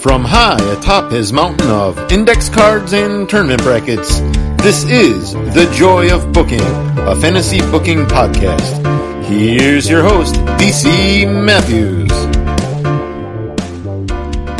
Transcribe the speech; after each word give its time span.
From 0.00 0.24
high 0.24 0.56
atop 0.72 1.12
his 1.12 1.30
mountain 1.30 1.68
of 1.68 2.10
index 2.10 2.48
cards 2.48 2.94
and 2.94 3.28
tournament 3.28 3.62
brackets, 3.62 4.20
this 4.62 4.82
is 4.84 5.34
The 5.34 5.70
Joy 5.74 6.10
of 6.10 6.32
Booking, 6.32 6.62
a 6.62 7.14
fantasy 7.14 7.60
booking 7.70 8.06
podcast. 8.06 8.82
Here's 9.26 9.90
your 9.90 10.02
host, 10.02 10.36
DC 10.56 11.44
Matthews. 11.44 12.10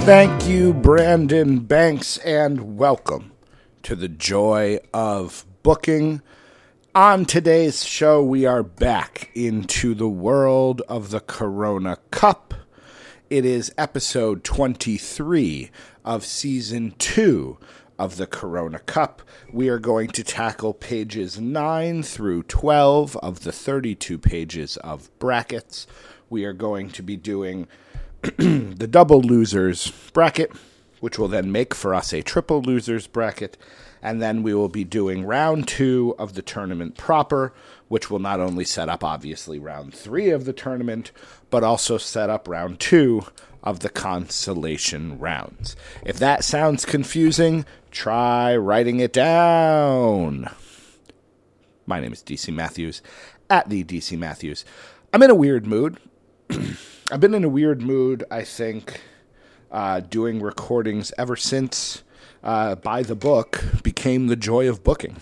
Thank 0.04 0.46
you, 0.46 0.74
Brandon 0.74 1.60
Banks, 1.60 2.18
and 2.18 2.76
welcome 2.76 3.32
to 3.84 3.96
The 3.96 4.08
Joy 4.08 4.80
of 4.92 5.46
Booking. 5.62 6.20
On 6.94 7.24
today's 7.24 7.82
show, 7.82 8.22
we 8.22 8.44
are 8.44 8.62
back 8.62 9.30
into 9.34 9.94
the 9.94 10.08
world 10.08 10.82
of 10.86 11.08
the 11.10 11.20
Corona 11.20 11.96
Cup. 12.10 12.49
It 13.30 13.44
is 13.44 13.72
episode 13.78 14.42
23 14.42 15.70
of 16.04 16.24
season 16.24 16.96
2 16.98 17.58
of 17.96 18.16
the 18.16 18.26
Corona 18.26 18.80
Cup. 18.80 19.22
We 19.52 19.68
are 19.68 19.78
going 19.78 20.08
to 20.08 20.24
tackle 20.24 20.74
pages 20.74 21.38
9 21.38 22.02
through 22.02 22.42
12 22.42 23.16
of 23.18 23.44
the 23.44 23.52
32 23.52 24.18
pages 24.18 24.78
of 24.78 25.16
brackets. 25.20 25.86
We 26.28 26.44
are 26.44 26.52
going 26.52 26.90
to 26.90 27.04
be 27.04 27.16
doing 27.16 27.68
the 28.22 28.88
double 28.90 29.20
losers 29.20 29.92
bracket, 30.12 30.50
which 30.98 31.16
will 31.16 31.28
then 31.28 31.52
make 31.52 31.72
for 31.72 31.94
us 31.94 32.12
a 32.12 32.22
triple 32.22 32.60
losers 32.60 33.06
bracket. 33.06 33.56
And 34.02 34.20
then 34.20 34.42
we 34.42 34.54
will 34.54 34.68
be 34.68 34.82
doing 34.82 35.24
round 35.24 35.68
two 35.68 36.16
of 36.18 36.34
the 36.34 36.42
tournament 36.42 36.96
proper, 36.96 37.52
which 37.86 38.10
will 38.10 38.18
not 38.18 38.40
only 38.40 38.64
set 38.64 38.88
up, 38.88 39.04
obviously, 39.04 39.58
round 39.58 39.94
three 39.94 40.30
of 40.30 40.46
the 40.46 40.52
tournament, 40.52 41.12
but 41.50 41.64
also 41.64 41.98
set 41.98 42.30
up 42.30 42.48
round 42.48 42.80
two 42.80 43.24
of 43.62 43.80
the 43.80 43.88
consolation 43.88 45.18
rounds. 45.18 45.76
If 46.04 46.18
that 46.18 46.44
sounds 46.44 46.84
confusing, 46.84 47.66
try 47.90 48.56
writing 48.56 49.00
it 49.00 49.12
down. 49.12 50.50
My 51.86 52.00
name 52.00 52.12
is 52.12 52.22
DC 52.22 52.54
Matthews, 52.54 53.02
at 53.50 53.68
the 53.68 53.84
DC 53.84 54.16
Matthews. 54.16 54.64
I'm 55.12 55.22
in 55.22 55.30
a 55.30 55.34
weird 55.34 55.66
mood. 55.66 55.98
I've 57.10 57.20
been 57.20 57.34
in 57.34 57.44
a 57.44 57.48
weird 57.48 57.82
mood, 57.82 58.24
I 58.30 58.44
think, 58.44 59.00
uh, 59.70 60.00
doing 60.00 60.40
recordings 60.40 61.12
ever 61.18 61.36
since 61.36 62.02
uh, 62.42 62.76
By 62.76 63.02
the 63.02 63.16
Book 63.16 63.62
became 63.82 64.28
the 64.28 64.36
joy 64.36 64.68
of 64.68 64.84
booking. 64.84 65.16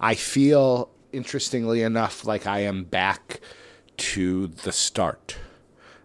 I 0.00 0.14
feel, 0.14 0.90
interestingly 1.12 1.82
enough, 1.82 2.24
like 2.24 2.46
I 2.46 2.60
am 2.60 2.84
back 2.84 3.40
to 3.96 4.46
the 4.48 4.72
start. 4.72 5.36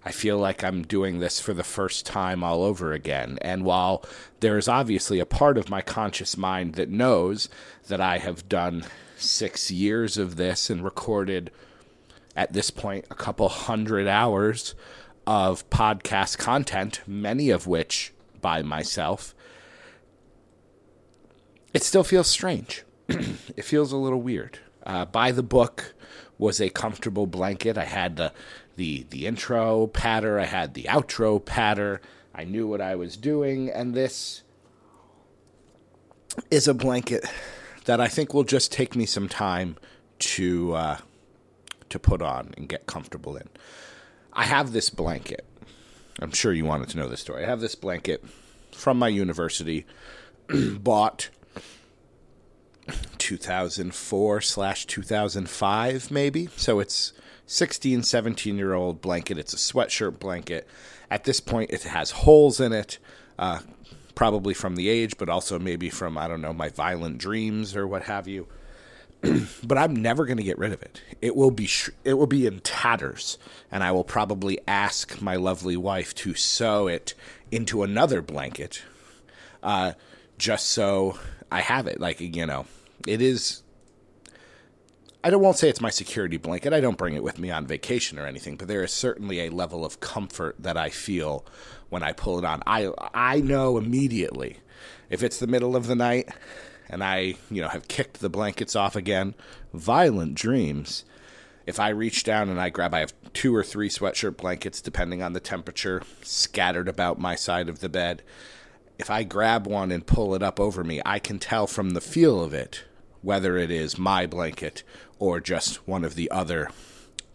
I 0.05 0.11
feel 0.11 0.37
like 0.37 0.63
I'm 0.63 0.83
doing 0.83 1.19
this 1.19 1.39
for 1.39 1.53
the 1.53 1.63
first 1.63 2.05
time 2.05 2.43
all 2.43 2.63
over 2.63 2.93
again. 2.93 3.37
And 3.41 3.63
while 3.63 4.03
there 4.39 4.57
is 4.57 4.67
obviously 4.67 5.19
a 5.19 5.25
part 5.25 5.57
of 5.57 5.69
my 5.69 5.81
conscious 5.81 6.37
mind 6.37 6.75
that 6.75 6.89
knows 6.89 7.49
that 7.87 7.99
I 7.99 8.17
have 8.17 8.47
done 8.47 8.85
six 9.17 9.69
years 9.69 10.17
of 10.17 10.37
this 10.37 10.69
and 10.69 10.83
recorded 10.83 11.51
at 12.35 12.53
this 12.53 12.71
point 12.71 13.05
a 13.11 13.15
couple 13.15 13.49
hundred 13.49 14.07
hours 14.07 14.73
of 15.27 15.69
podcast 15.69 16.37
content, 16.37 17.01
many 17.05 17.49
of 17.49 17.67
which 17.67 18.13
by 18.41 18.61
myself, 18.61 19.35
it 21.73 21.83
still 21.83 22.03
feels 22.03 22.27
strange. 22.27 22.83
it 23.07 23.63
feels 23.63 23.91
a 23.91 23.97
little 23.97 24.21
weird. 24.21 24.59
Uh, 24.83 25.05
by 25.05 25.31
the 25.31 25.43
book 25.43 25.93
was 26.39 26.59
a 26.59 26.69
comfortable 26.69 27.27
blanket. 27.27 27.77
I 27.77 27.85
had 27.85 28.15
the 28.15 28.33
the 28.77 29.05
the 29.11 29.27
intro 29.27 29.85
patter. 29.85 30.39
I 30.39 30.45
had 30.45 30.73
the 30.73 30.83
outro 30.83 31.43
patter. 31.43 32.01
I 32.33 32.45
knew 32.45 32.65
what 32.65 32.81
I 32.81 32.95
was 32.95 33.15
doing, 33.17 33.69
and 33.69 33.94
this 33.94 34.41
is 36.49 36.67
a 36.67 36.73
blanket 36.73 37.25
that 37.85 37.99
I 37.99 38.07
think 38.07 38.33
will 38.33 38.45
just 38.45 38.72
take 38.72 38.95
me 38.95 39.05
some 39.05 39.28
time 39.28 39.78
to 40.19 40.73
uh, 40.73 40.97
to 41.89 41.99
put 41.99 42.22
on 42.22 42.53
and 42.57 42.67
get 42.67 42.88
comfortable 42.88 43.35
in. 43.35 43.49
I 44.33 44.45
have 44.45 44.72
this 44.72 44.89
blanket. 44.89 45.45
I'm 46.22 46.31
sure 46.31 46.53
you 46.53 46.66
wanted 46.66 46.89
to 46.89 46.97
know 46.97 47.07
this 47.07 47.22
story. 47.22 47.44
I 47.44 47.47
have 47.47 47.61
this 47.61 47.75
blanket 47.75 48.23
from 48.72 48.97
my 48.97 49.07
university, 49.07 49.85
bought 50.79 51.29
2004 53.38 54.41
slash 54.41 54.85
2005 54.85 56.09
maybe. 56.09 56.47
So 56.56 56.79
it's 56.79 57.13
16, 57.45 58.03
17 58.03 58.57
year 58.57 58.73
old 58.73 59.01
blanket. 59.01 59.38
It's 59.38 59.53
a 59.53 59.57
sweatshirt 59.57 60.19
blanket. 60.19 60.67
At 61.12 61.23
this 61.23 61.40
point, 61.40 61.72
it 61.72 61.84
has 61.84 62.12
holes 62.12 62.59
in 62.59 62.73
it, 62.73 63.00
uh, 63.38 63.59
probably 64.16 64.53
from 64.53 64.75
the 64.75 64.90
age, 64.90 65.17
but 65.17 65.29
also 65.29 65.59
maybe 65.59 65.90
from, 65.90 66.17
I 66.17 66.28
don't 66.28 66.41
know, 66.41 66.53
my 66.53 66.69
violent 66.69 67.17
dreams 67.17 67.75
or 67.75 67.88
what 67.88 68.03
have 68.03 68.28
you. 68.28 68.47
but 69.63 69.78
I'm 69.78 69.96
never 69.96 70.25
going 70.25 70.38
to 70.38 70.44
get 70.44 70.57
rid 70.57 70.72
of 70.72 70.81
it. 70.81 71.01
It 71.22 71.35
will 71.35 71.51
be 71.51 71.66
sh- 71.66 71.90
it 72.06 72.13
will 72.13 72.28
be 72.28 72.46
in 72.46 72.61
tatters, 72.61 73.38
and 73.69 73.84
I 73.84 73.91
will 73.91 74.06
probably 74.06 74.59
ask 74.66 75.22
my 75.22 75.35
lovely 75.35 75.75
wife 75.75 76.16
to 76.16 76.35
sew 76.35 76.88
it 76.88 77.16
into 77.51 77.84
another 77.84 78.22
blanket, 78.22 78.81
uh, 79.61 79.94
just 80.38 80.69
so 80.69 81.19
I 81.51 81.59
have 81.59 81.85
it. 81.85 82.00
Like 82.00 82.22
you 82.22 82.46
know, 82.46 82.66
it 83.07 83.21
is. 83.21 83.63
I 85.23 85.29
don't 85.29 85.41
won't 85.41 85.57
say 85.57 85.67
it's 85.67 85.81
my 85.81 85.89
security 85.89 86.37
blanket. 86.37 86.71
I 86.71 86.79
don't 86.79 86.97
bring 86.97 87.15
it 87.15 87.23
with 87.23 87.39
me 87.39 87.51
on 87.51 87.67
vacation 87.67 88.17
or 88.17 88.25
anything, 88.25 88.55
but 88.55 88.69
there 88.69 88.83
is 88.83 88.93
certainly 88.93 89.41
a 89.41 89.49
level 89.49 89.83
of 89.83 89.99
comfort 89.99 90.55
that 90.59 90.77
I 90.77 90.89
feel 90.89 91.45
when 91.89 92.03
I 92.03 92.13
pull 92.13 92.39
it 92.39 92.45
on. 92.45 92.63
I 92.65 92.91
I 93.13 93.41
know 93.41 93.77
immediately 93.77 94.57
if 95.09 95.23
it's 95.23 95.39
the 95.39 95.47
middle 95.47 95.75
of 95.75 95.87
the 95.87 95.95
night 95.95 96.29
and 96.89 97.03
I, 97.03 97.35
you 97.51 97.61
know, 97.61 97.67
have 97.67 97.87
kicked 97.87 98.19
the 98.19 98.29
blankets 98.29 98.75
off 98.75 98.95
again, 98.95 99.35
violent 99.73 100.35
dreams. 100.35 101.05
If 101.66 101.79
I 101.79 101.89
reach 101.89 102.23
down 102.23 102.49
and 102.49 102.59
I 102.59 102.69
grab, 102.69 102.95
I 102.95 102.99
have 102.99 103.13
two 103.33 103.55
or 103.55 103.63
three 103.63 103.89
sweatshirt 103.89 104.37
blankets, 104.37 104.81
depending 104.81 105.21
on 105.21 105.33
the 105.33 105.39
temperature, 105.39 106.01
scattered 106.23 106.87
about 106.87 107.19
my 107.19 107.35
side 107.35 107.69
of 107.69 107.79
the 107.79 107.89
bed. 107.89 108.23
If 108.97 109.09
I 109.09 109.23
grab 109.23 109.67
one 109.67 109.91
and 109.91 110.05
pull 110.05 110.33
it 110.33 110.41
up 110.41 110.59
over 110.59 110.83
me, 110.83 110.99
I 111.05 111.19
can 111.19 111.37
tell 111.37 111.67
from 111.67 111.91
the 111.91 112.01
feel 112.01 112.43
of 112.43 112.53
it 112.53 112.83
whether 113.22 113.57
it 113.57 113.72
is 113.72 113.97
my 113.97 114.25
blanket 114.25 114.84
or 115.18 115.40
just 115.40 115.88
one 115.88 116.03
of 116.03 116.16
the 116.16 116.30
other 116.31 116.69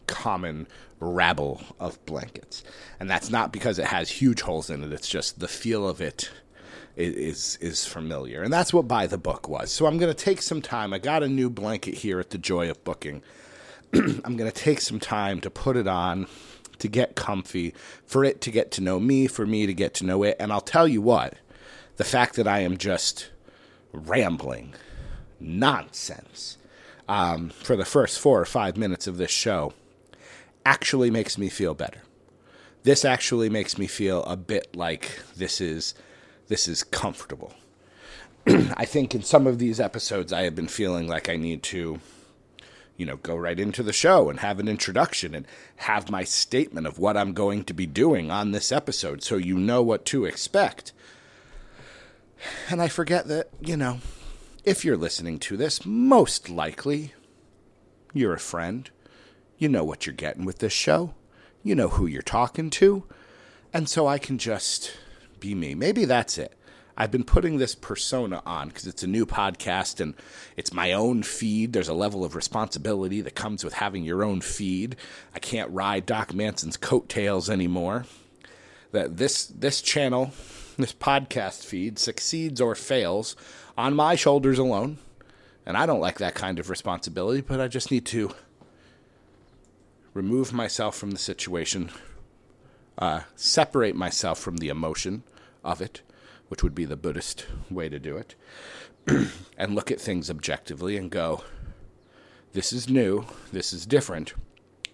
common 0.06 0.66
rabble 1.00 1.60
of 1.78 2.04
blankets. 2.06 2.64
And 2.98 3.10
that's 3.10 3.30
not 3.30 3.52
because 3.52 3.78
it 3.78 3.86
has 3.86 4.10
huge 4.10 4.40
holes 4.40 4.70
in 4.70 4.82
it, 4.82 4.92
it's 4.92 5.08
just 5.08 5.40
the 5.40 5.48
feel 5.48 5.88
of 5.88 6.00
it 6.00 6.30
is 6.96 7.58
is 7.60 7.84
familiar, 7.84 8.42
and 8.42 8.52
that's 8.52 8.72
what 8.72 8.86
by 8.86 9.06
the 9.06 9.18
book 9.18 9.48
was. 9.48 9.72
So 9.72 9.86
I'm 9.86 9.98
going 9.98 10.14
to 10.14 10.24
take 10.24 10.40
some 10.40 10.62
time. 10.62 10.92
I 10.92 10.98
got 10.98 11.24
a 11.24 11.28
new 11.28 11.50
blanket 11.50 11.94
here 11.94 12.20
at 12.20 12.30
the 12.30 12.38
Joy 12.38 12.70
of 12.70 12.82
Booking. 12.84 13.22
I'm 13.92 14.36
going 14.36 14.50
to 14.50 14.52
take 14.52 14.80
some 14.80 15.00
time 15.00 15.40
to 15.40 15.50
put 15.50 15.76
it 15.76 15.88
on, 15.88 16.28
to 16.78 16.88
get 16.88 17.16
comfy, 17.16 17.74
for 18.06 18.24
it 18.24 18.40
to 18.42 18.50
get 18.50 18.70
to 18.72 18.80
know 18.80 19.00
me, 19.00 19.26
for 19.26 19.44
me 19.44 19.66
to 19.66 19.74
get 19.74 19.94
to 19.94 20.06
know 20.06 20.22
it. 20.22 20.36
And 20.38 20.52
I'll 20.52 20.60
tell 20.60 20.86
you 20.86 21.02
what, 21.02 21.34
the 21.96 22.04
fact 22.04 22.36
that 22.36 22.46
I 22.46 22.60
am 22.60 22.76
just 22.76 23.30
rambling 23.92 24.74
nonsense 25.40 26.58
um, 27.08 27.50
for 27.50 27.76
the 27.76 27.84
first 27.84 28.18
four 28.18 28.40
or 28.40 28.44
five 28.44 28.76
minutes 28.76 29.06
of 29.06 29.16
this 29.16 29.30
show 29.30 29.72
actually 30.64 31.10
makes 31.10 31.36
me 31.36 31.48
feel 31.48 31.74
better. 31.74 32.00
This 32.82 33.04
actually 33.04 33.48
makes 33.48 33.78
me 33.78 33.86
feel 33.86 34.22
a 34.24 34.36
bit 34.36 34.74
like 34.76 35.20
this 35.36 35.60
is 35.60 35.94
this 36.48 36.68
is 36.68 36.82
comfortable. 36.82 37.54
I 38.46 38.84
think 38.84 39.14
in 39.14 39.22
some 39.22 39.46
of 39.46 39.58
these 39.58 39.80
episodes, 39.80 40.32
I 40.32 40.42
have 40.42 40.54
been 40.54 40.68
feeling 40.68 41.08
like 41.08 41.30
I 41.30 41.36
need 41.36 41.62
to, 41.64 42.00
you 42.98 43.06
know, 43.06 43.16
go 43.16 43.34
right 43.34 43.58
into 43.58 43.82
the 43.82 43.94
show 43.94 44.28
and 44.28 44.40
have 44.40 44.60
an 44.60 44.68
introduction 44.68 45.34
and 45.34 45.46
have 45.76 46.10
my 46.10 46.24
statement 46.24 46.86
of 46.86 46.98
what 46.98 47.16
I'm 47.16 47.32
going 47.32 47.64
to 47.64 47.74
be 47.74 47.86
doing 47.86 48.30
on 48.30 48.52
this 48.52 48.70
episode 48.70 49.22
so 49.22 49.36
you 49.36 49.56
know 49.56 49.82
what 49.82 50.04
to 50.06 50.26
expect. 50.26 50.92
And 52.68 52.82
I 52.82 52.88
forget 52.88 53.26
that, 53.28 53.48
you 53.62 53.78
know, 53.78 54.00
if 54.64 54.84
you're 54.84 54.96
listening 54.96 55.38
to 55.40 55.56
this, 55.56 55.84
most 55.84 56.48
likely 56.48 57.12
you're 58.12 58.34
a 58.34 58.38
friend. 58.38 58.90
You 59.58 59.68
know 59.68 59.84
what 59.84 60.06
you're 60.06 60.14
getting 60.14 60.44
with 60.44 60.58
this 60.58 60.72
show. 60.72 61.14
You 61.62 61.74
know 61.74 61.88
who 61.88 62.06
you're 62.06 62.22
talking 62.22 62.70
to. 62.70 63.04
And 63.72 63.88
so 63.88 64.06
I 64.06 64.18
can 64.18 64.38
just 64.38 64.96
be 65.38 65.54
me. 65.54 65.74
Maybe 65.74 66.04
that's 66.04 66.38
it. 66.38 66.56
I've 66.96 67.10
been 67.10 67.24
putting 67.24 67.58
this 67.58 67.74
persona 67.74 68.40
on 68.46 68.68
because 68.68 68.86
it's 68.86 69.02
a 69.02 69.08
new 69.08 69.26
podcast 69.26 70.00
and 70.00 70.14
it's 70.56 70.72
my 70.72 70.92
own 70.92 71.24
feed. 71.24 71.72
There's 71.72 71.88
a 71.88 71.94
level 71.94 72.24
of 72.24 72.36
responsibility 72.36 73.20
that 73.20 73.34
comes 73.34 73.64
with 73.64 73.74
having 73.74 74.04
your 74.04 74.22
own 74.22 74.40
feed. 74.40 74.96
I 75.34 75.40
can't 75.40 75.72
ride 75.72 76.06
Doc 76.06 76.32
Manson's 76.32 76.76
coattails 76.76 77.50
anymore. 77.50 78.06
That 78.92 79.16
this 79.16 79.46
this 79.46 79.82
channel, 79.82 80.32
this 80.78 80.94
podcast 80.94 81.64
feed 81.64 81.98
succeeds 81.98 82.60
or 82.60 82.76
fails 82.76 83.34
on 83.76 83.94
my 83.94 84.14
shoulders 84.14 84.58
alone. 84.58 84.98
And 85.66 85.76
I 85.76 85.86
don't 85.86 86.00
like 86.00 86.18
that 86.18 86.34
kind 86.34 86.58
of 86.58 86.68
responsibility, 86.68 87.40
but 87.40 87.60
I 87.60 87.68
just 87.68 87.90
need 87.90 88.04
to 88.06 88.32
remove 90.12 90.52
myself 90.52 90.96
from 90.96 91.12
the 91.12 91.18
situation, 91.18 91.90
uh, 92.98 93.22
separate 93.34 93.96
myself 93.96 94.38
from 94.38 94.58
the 94.58 94.68
emotion, 94.68 95.22
of 95.64 95.80
it, 95.80 96.02
which 96.48 96.62
would 96.62 96.74
be 96.74 96.84
the 96.84 96.96
Buddhist 96.96 97.46
way 97.70 97.88
to 97.88 97.98
do 97.98 98.16
it, 98.16 98.34
and 99.58 99.74
look 99.74 99.90
at 99.90 100.00
things 100.00 100.30
objectively 100.30 100.96
and 100.96 101.10
go, 101.10 101.42
this 102.52 102.72
is 102.72 102.88
new, 102.88 103.24
this 103.52 103.72
is 103.72 103.86
different, 103.86 104.34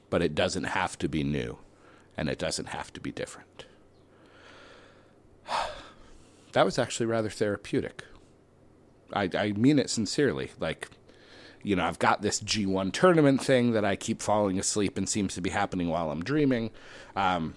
but 0.09 0.23
it 0.23 0.35
doesn't 0.35 0.65
have 0.65 0.97
to 0.99 1.09
be 1.09 1.23
new, 1.23 1.59
and 2.17 2.29
it 2.29 2.39
doesn't 2.39 2.69
have 2.69 2.93
to 2.93 3.01
be 3.01 3.11
different. 3.11 3.67
that 6.53 6.65
was 6.65 6.79
actually 6.79 7.07
rather 7.07 7.29
therapeutic. 7.29 8.05
I, 9.13 9.29
I 9.35 9.53
mean 9.53 9.79
it 9.79 9.91
sincerely. 9.91 10.51
Like, 10.59 10.89
you 11.63 11.77
know, 11.77 11.85
I've 11.85 11.99
got 11.99 12.23
this 12.23 12.41
G1 12.41 12.93
tournament 12.93 13.43
thing 13.43 13.73
that 13.73 13.85
I 13.85 13.97
keep 13.97 14.23
falling 14.23 14.59
asleep 14.59 14.97
and 14.97 15.09
seems 15.09 15.35
to 15.35 15.41
be 15.41 15.51
happening 15.51 15.89
while 15.89 16.11
I'm 16.11 16.23
dreaming. 16.23 16.71
Um, 17.15 17.55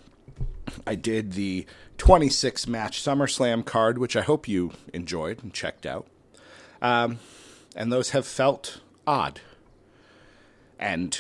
I 0.85 0.95
did 0.95 1.33
the 1.33 1.65
26 1.97 2.67
match 2.67 3.01
SummerSlam 3.01 3.65
card, 3.65 3.97
which 3.97 4.15
I 4.15 4.21
hope 4.21 4.47
you 4.47 4.71
enjoyed 4.93 5.43
and 5.43 5.53
checked 5.53 5.85
out. 5.85 6.07
Um, 6.81 7.19
and 7.75 7.91
those 7.91 8.11
have 8.11 8.27
felt 8.27 8.81
odd. 9.07 9.41
And, 10.79 11.19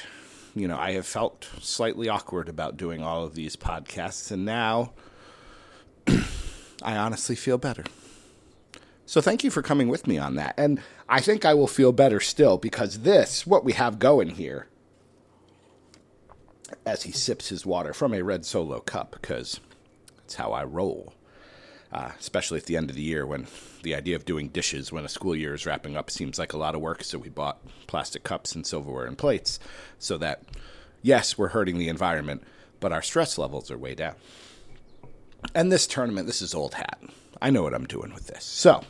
you 0.55 0.67
know, 0.67 0.77
I 0.77 0.91
have 0.91 1.05
felt 1.05 1.49
slightly 1.61 2.09
awkward 2.09 2.49
about 2.49 2.75
doing 2.75 3.01
all 3.01 3.23
of 3.23 3.35
these 3.35 3.55
podcasts. 3.55 4.31
And 4.31 4.43
now 4.43 4.91
I 6.83 6.97
honestly 6.97 7.35
feel 7.35 7.57
better. 7.57 7.85
So 9.13 9.21
thank 9.21 9.43
you 9.43 9.51
for 9.51 9.61
coming 9.61 9.89
with 9.89 10.07
me 10.07 10.17
on 10.17 10.33
that. 10.37 10.55
And 10.57 10.81
I 11.07 11.21
think 11.21 11.45
I 11.45 11.53
will 11.53 11.67
feel 11.67 11.91
better 11.91 12.19
still 12.19 12.57
because 12.57 13.01
this, 13.01 13.45
what 13.45 13.63
we 13.63 13.73
have 13.73 13.99
going 13.99 14.29
here, 14.29 14.65
as 16.83 17.03
he 17.03 17.11
sips 17.11 17.49
his 17.49 17.63
water 17.63 17.93
from 17.93 18.15
a 18.15 18.23
red 18.23 18.43
solo 18.43 18.79
cup, 18.79 19.11
because 19.11 19.59
that's 20.17 20.33
how 20.33 20.51
I 20.51 20.63
roll. 20.63 21.13
Uh, 21.91 22.09
especially 22.19 22.57
at 22.57 22.65
the 22.65 22.75
end 22.75 22.89
of 22.89 22.95
the 22.95 23.03
year 23.03 23.23
when 23.23 23.45
the 23.83 23.93
idea 23.93 24.15
of 24.15 24.25
doing 24.25 24.47
dishes 24.47 24.91
when 24.91 25.05
a 25.05 25.09
school 25.09 25.35
year 25.35 25.53
is 25.53 25.67
wrapping 25.67 25.95
up 25.95 26.09
seems 26.09 26.39
like 26.39 26.53
a 26.53 26.57
lot 26.57 26.73
of 26.73 26.81
work. 26.81 27.03
So 27.03 27.19
we 27.19 27.29
bought 27.29 27.63
plastic 27.85 28.23
cups 28.23 28.55
and 28.55 28.65
silverware 28.65 29.05
and 29.05 29.15
plates 29.15 29.59
so 29.99 30.17
that, 30.17 30.41
yes, 31.03 31.37
we're 31.37 31.49
hurting 31.49 31.77
the 31.77 31.87
environment, 31.87 32.41
but 32.79 32.91
our 32.91 33.03
stress 33.03 33.37
levels 33.37 33.69
are 33.69 33.77
way 33.77 33.93
down. 33.93 34.15
And 35.53 35.71
this 35.71 35.85
tournament, 35.85 36.25
this 36.25 36.41
is 36.41 36.55
old 36.55 36.73
hat. 36.73 36.99
I 37.39 37.51
know 37.51 37.61
what 37.61 37.75
I'm 37.75 37.85
doing 37.85 38.11
with 38.11 38.25
this. 38.25 38.43
So 38.43 38.83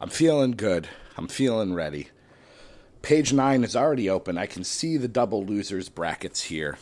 I'm 0.00 0.08
feeling 0.08 0.52
good. 0.52 0.88
I'm 1.18 1.28
feeling 1.28 1.74
ready. 1.74 2.08
Page 3.02 3.34
nine 3.34 3.62
is 3.64 3.76
already 3.76 4.08
open. 4.08 4.38
I 4.38 4.46
can 4.46 4.64
see 4.64 4.96
the 4.96 5.08
double 5.08 5.44
losers 5.44 5.90
brackets 5.90 6.44
here. 6.44 6.78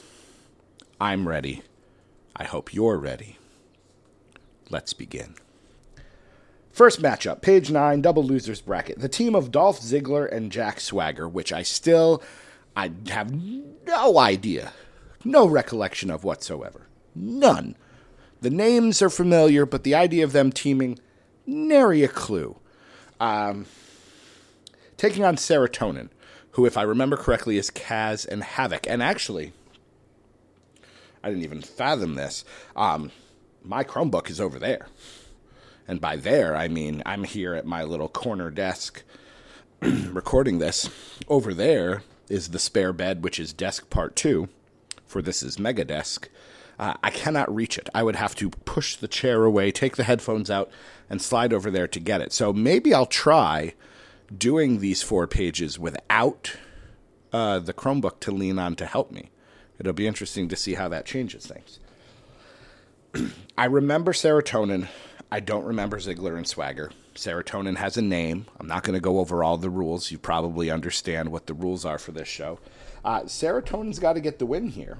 I'm 1.00 1.26
ready. 1.26 1.62
I 2.36 2.44
hope 2.44 2.72
you're 2.72 2.96
ready. 2.96 3.38
Let's 4.70 4.92
begin. 4.92 5.34
First 6.70 7.02
matchup, 7.02 7.42
page 7.42 7.72
nine, 7.72 8.02
double 8.02 8.22
losers 8.22 8.60
bracket. 8.60 9.00
The 9.00 9.08
team 9.08 9.34
of 9.34 9.50
Dolph 9.50 9.80
Ziggler 9.80 10.30
and 10.30 10.52
Jack 10.52 10.78
Swagger, 10.78 11.28
which 11.28 11.52
I 11.52 11.64
still 11.64 12.22
I 12.76 12.92
have 13.08 13.34
no 13.84 14.18
idea, 14.18 14.72
no 15.24 15.44
recollection 15.44 16.12
of 16.12 16.22
whatsoever. 16.22 16.86
None. 17.16 17.74
The 18.42 18.50
names 18.50 19.02
are 19.02 19.10
familiar, 19.10 19.66
but 19.66 19.82
the 19.82 19.96
idea 19.96 20.22
of 20.22 20.30
them 20.30 20.52
teaming, 20.52 21.00
nary 21.44 22.04
a 22.04 22.08
clue. 22.08 22.56
Um, 23.20 23.66
taking 24.96 25.24
on 25.24 25.36
Serotonin, 25.36 26.08
who, 26.52 26.66
if 26.66 26.76
I 26.76 26.82
remember 26.82 27.16
correctly, 27.16 27.56
is 27.56 27.70
Kaz 27.70 28.26
and 28.26 28.42
Havoc. 28.42 28.86
And 28.86 29.02
actually, 29.02 29.52
I 31.22 31.28
didn't 31.28 31.44
even 31.44 31.62
fathom 31.62 32.14
this. 32.14 32.44
Um, 32.76 33.10
my 33.62 33.84
Chromebook 33.84 34.30
is 34.30 34.40
over 34.40 34.58
there. 34.58 34.88
And 35.86 36.00
by 36.00 36.16
there, 36.16 36.54
I 36.54 36.68
mean 36.68 37.02
I'm 37.06 37.24
here 37.24 37.54
at 37.54 37.64
my 37.64 37.82
little 37.82 38.08
corner 38.08 38.50
desk 38.50 39.02
recording 39.80 40.58
this. 40.58 40.90
Over 41.28 41.54
there 41.54 42.02
is 42.28 42.48
the 42.48 42.58
spare 42.58 42.92
bed, 42.92 43.24
which 43.24 43.40
is 43.40 43.52
desk 43.52 43.88
part 43.88 44.14
two, 44.14 44.48
for 45.06 45.22
this 45.22 45.42
is 45.42 45.58
Mega 45.58 45.84
Desk. 45.84 46.28
Uh, 46.78 46.94
I 47.02 47.10
cannot 47.10 47.52
reach 47.52 47.76
it. 47.76 47.88
I 47.94 48.02
would 48.02 48.16
have 48.16 48.34
to 48.36 48.50
push 48.50 48.96
the 48.96 49.08
chair 49.08 49.44
away, 49.44 49.72
take 49.72 49.96
the 49.96 50.04
headphones 50.04 50.50
out, 50.50 50.70
and 51.10 51.20
slide 51.20 51.52
over 51.52 51.70
there 51.70 51.88
to 51.88 52.00
get 52.00 52.20
it. 52.20 52.32
So 52.32 52.52
maybe 52.52 52.94
I'll 52.94 53.06
try 53.06 53.74
doing 54.36 54.78
these 54.78 55.02
four 55.02 55.26
pages 55.26 55.78
without 55.78 56.56
uh, 57.32 57.58
the 57.58 57.72
Chromebook 57.72 58.20
to 58.20 58.30
lean 58.30 58.58
on 58.58 58.76
to 58.76 58.86
help 58.86 59.10
me. 59.10 59.30
It'll 59.78 59.92
be 59.92 60.06
interesting 60.06 60.48
to 60.48 60.56
see 60.56 60.74
how 60.74 60.88
that 60.88 61.06
changes 61.06 61.46
things. 61.46 61.80
I 63.58 63.64
remember 63.64 64.12
serotonin. 64.12 64.88
I 65.30 65.40
don't 65.40 65.64
remember 65.64 65.98
Ziggler 65.98 66.36
and 66.36 66.46
Swagger. 66.46 66.90
Serotonin 67.14 67.76
has 67.76 67.96
a 67.96 68.02
name. 68.02 68.46
I'm 68.58 68.68
not 68.68 68.84
going 68.84 68.94
to 68.94 69.00
go 69.00 69.18
over 69.18 69.42
all 69.42 69.56
the 69.56 69.70
rules. 69.70 70.10
You 70.10 70.18
probably 70.18 70.70
understand 70.70 71.30
what 71.30 71.46
the 71.46 71.54
rules 71.54 71.84
are 71.84 71.98
for 71.98 72.12
this 72.12 72.28
show. 72.28 72.60
Uh, 73.04 73.22
serotonin's 73.22 73.98
got 73.98 74.14
to 74.14 74.20
get 74.20 74.38
the 74.38 74.46
win 74.46 74.68
here. 74.68 74.98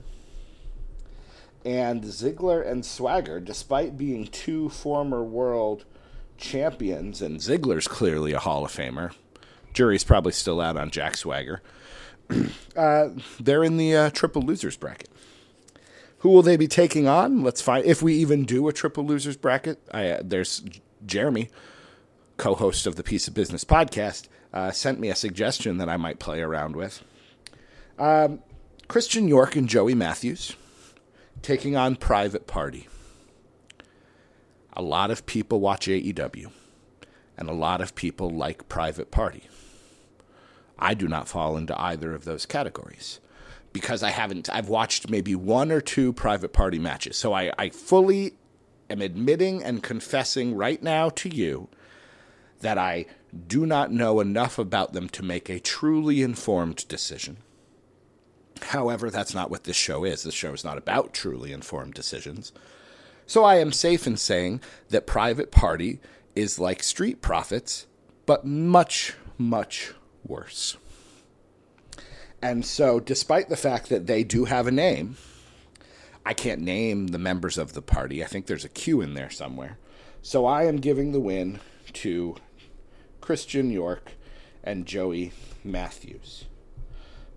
And 1.69 2.03
Ziggler 2.03 2.67
and 2.67 2.83
Swagger, 2.83 3.41
despite 3.41 3.99
being 3.99 4.27
two 4.27 4.71
former 4.71 5.23
world 5.23 5.85
champions, 6.39 7.21
and 7.21 7.41
Ziggler's 7.41 7.87
clearly 7.87 8.33
a 8.33 8.39
Hall 8.39 8.65
of 8.65 8.73
Famer, 8.73 9.13
jury's 9.75 10.03
probably 10.03 10.33
still 10.33 10.63
out 10.63 10.79
on 10.79 10.89
Jack 10.89 11.19
Swagger, 11.19 11.61
uh, 12.77 13.11
they're 13.39 13.63
in 13.63 13.77
the 13.77 13.95
uh, 13.95 14.09
triple 14.09 14.41
losers 14.41 14.79
bracket. 14.79 15.11
Who 16.21 16.31
will 16.31 16.41
they 16.41 16.57
be 16.57 16.69
taking 16.69 17.07
on? 17.07 17.43
Let's 17.43 17.61
find 17.61 17.85
if 17.85 18.01
we 18.01 18.15
even 18.15 18.47
do 18.47 18.67
a 18.69 18.73
triple 18.73 19.05
losers 19.05 19.37
bracket. 19.37 19.79
I, 19.93 20.09
uh, 20.09 20.23
there's 20.25 20.63
Jeremy, 21.05 21.51
co-host 22.39 22.87
of 22.87 22.97
the 22.97 23.03
Piece 23.03 23.29
of 23.29 23.35
Business 23.35 23.67
podcast, 23.67 24.29
uh, 24.55 24.71
sent 24.71 25.01
me 25.01 25.11
a 25.11 25.15
suggestion 25.15 25.77
that 25.77 25.91
I 25.91 25.99
might 25.99 26.19
play 26.19 26.41
around 26.41 26.77
with. 26.77 27.05
Um, 27.99 28.39
Christian 28.89 29.29
York 29.29 29.55
and 29.55 29.69
Joey 29.69 29.95
Matthews 29.95 30.57
taking 31.49 31.77
on 31.77 31.97
Private 31.97 32.47
Party. 32.47 32.87
A 34.75 34.83
lot 34.83 35.11
of 35.11 35.25
people 35.25 35.61
watch 35.61 35.87
AEW, 35.87 36.53
and 37.39 37.49
a 37.49 37.55
lot 37.55 37.81
of 37.81 37.95
people 37.95 38.29
like 38.29 38.69
Private 38.69 39.11
Party. 39.11 39.45
I 40.79 40.93
do 40.93 41.09
not 41.09 41.27
fall 41.27 41.57
into 41.57 41.75
either 41.81 42.15
of 42.15 42.27
those 42.27 42.45
categories 42.45 43.19
because 43.73 44.03
I 44.03 44.11
haven't, 44.11 44.51
I've 44.51 44.69
watched 44.69 45.09
maybe 45.09 45.35
one 45.35 45.73
or 45.73 45.81
two 45.81 46.13
Private 46.13 46.53
Party 46.53 46.79
matches. 46.79 47.17
So 47.17 47.33
I, 47.33 47.51
I 47.59 47.71
fully 47.71 48.35
am 48.91 49.01
admitting 49.01 49.65
and 49.65 49.83
confessing 49.83 50.55
right 50.55 50.83
now 50.83 51.09
to 51.09 51.35
you 51.35 51.71
that 52.61 52.77
I 52.77 53.07
do 53.47 53.65
not 53.65 53.91
know 53.91 54.21
enough 54.21 54.59
about 54.59 54.93
them 54.93 55.09
to 55.09 55.23
make 55.23 55.49
a 55.49 55.61
truly 55.61 56.21
informed 56.21 56.87
decision. 56.89 57.39
However, 58.63 59.11
that's 59.11 59.35
not 59.35 59.51
what 59.51 59.65
this 59.65 59.77
show 59.77 60.05
is. 60.05 60.23
This 60.23 60.35
show 60.35 60.53
is 60.53 60.65
not 60.65 60.79
about 60.79 61.13
truly 61.13 61.53
informed 61.53 61.95
decisions. 61.95 62.53
So 63.27 63.45
I 63.45 63.57
am 63.57 63.73
safe 63.73 64.07
in 64.07 64.17
saying 64.17 64.61
that 64.89 65.07
Private 65.07 65.51
Party 65.51 66.01
is 66.35 66.59
like 66.59 66.83
Street 66.83 67.21
Profits, 67.21 67.87
but 68.27 68.45
much, 68.45 69.15
much 69.37 69.93
worse. 70.25 70.77
And 72.41 72.65
so, 72.65 73.01
despite 73.01 73.49
the 73.49 73.57
fact 73.57 73.89
that 73.89 74.07
they 74.07 74.23
do 74.23 74.45
have 74.45 74.67
a 74.67 74.73
name, 74.73 75.17
I 76.25 76.35
can't 76.35 76.61
name 76.61 77.09
the 77.09 77.19
members 77.19 77.59
of 77.59 77.73
the 77.73 77.83
party. 77.83 78.23
I 78.23 78.27
think 78.27 78.47
there's 78.47 78.65
a 78.65 78.69
Q 78.69 79.01
in 79.01 79.15
there 79.15 79.31
somewhere. 79.31 79.79
So 80.23 80.47
I 80.47 80.65
am 80.65 80.77
giving 80.77 81.13
the 81.13 81.21
win 81.21 81.61
to 81.95 82.37
Christian 83.21 83.71
York 83.71 84.13
and 84.63 84.87
Joey 84.87 85.33
Matthews. 85.65 86.45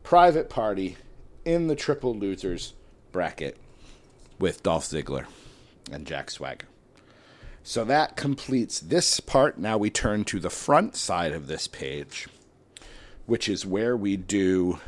Private 0.04 0.50
Party 0.50 0.98
in 1.46 1.68
the 1.68 1.76
triple 1.76 2.16
losers 2.16 2.74
bracket 3.12 3.58
with 4.40 4.64
Dolph 4.64 4.86
Ziggler 4.86 5.26
and 5.92 6.06
Jack 6.06 6.32
Swagger. 6.32 6.68
So 7.64 7.84
that 7.86 8.16
completes 8.16 8.80
this 8.80 9.20
part. 9.20 9.58
Now 9.58 9.78
we 9.78 9.90
turn 9.90 10.24
to 10.26 10.40
the 10.40 10.50
front 10.50 10.96
side 10.96 11.32
of 11.32 11.48
this 11.48 11.68
page, 11.68 12.28
which 13.26 13.48
is 13.48 13.66
where 13.66 13.96
we 13.96 14.18
do 14.18 14.80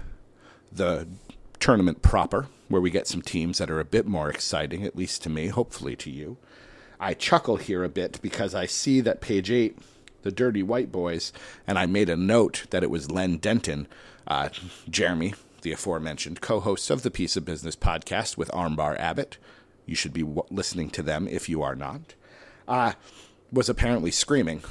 the 0.71 1.07
tournament 1.59 2.01
proper, 2.01 2.47
where 2.67 2.81
we 2.81 2.89
get 2.89 3.07
some 3.07 3.21
teams 3.21 3.59
that 3.59 3.69
are 3.69 3.79
a 3.79 3.85
bit 3.85 4.07
more 4.07 4.29
exciting, 4.29 4.83
at 4.83 4.95
least 4.95 5.21
to 5.23 5.29
me, 5.29 5.47
hopefully 5.47 5.95
to 5.97 6.09
you. 6.09 6.37
I 6.99 7.13
chuckle 7.13 7.57
here 7.57 7.83
a 7.83 7.89
bit 7.89 8.19
because 8.21 8.55
I 8.55 8.65
see 8.65 9.01
that 9.01 9.21
page 9.21 9.51
eight, 9.51 9.77
the 10.23 10.31
Dirty 10.31 10.63
White 10.63 10.91
Boys, 10.91 11.31
and 11.67 11.77
I 11.77 11.85
made 11.85 12.09
a 12.09 12.17
note 12.17 12.65
that 12.71 12.81
it 12.81 12.89
was 12.89 13.11
Len 13.11 13.37
Denton, 13.37 13.87
uh, 14.25 14.49
Jeremy, 14.89 15.35
the 15.63 15.71
aforementioned 15.71 16.41
co 16.41 16.59
hosts 16.59 16.89
of 16.89 17.01
the 17.01 17.11
Piece 17.11 17.35
of 17.35 17.45
Business 17.45 17.75
podcast 17.75 18.37
with 18.37 18.51
Armbar 18.51 18.97
Abbott. 18.99 19.37
You 19.85 19.95
should 19.95 20.13
be 20.13 20.23
listening 20.49 20.89
to 20.91 21.03
them 21.03 21.27
if 21.27 21.49
you 21.49 21.61
are 21.61 21.75
not. 21.75 22.13
Uh, 22.67 22.93
was 23.51 23.67
apparently 23.67 24.11
screaming 24.11 24.63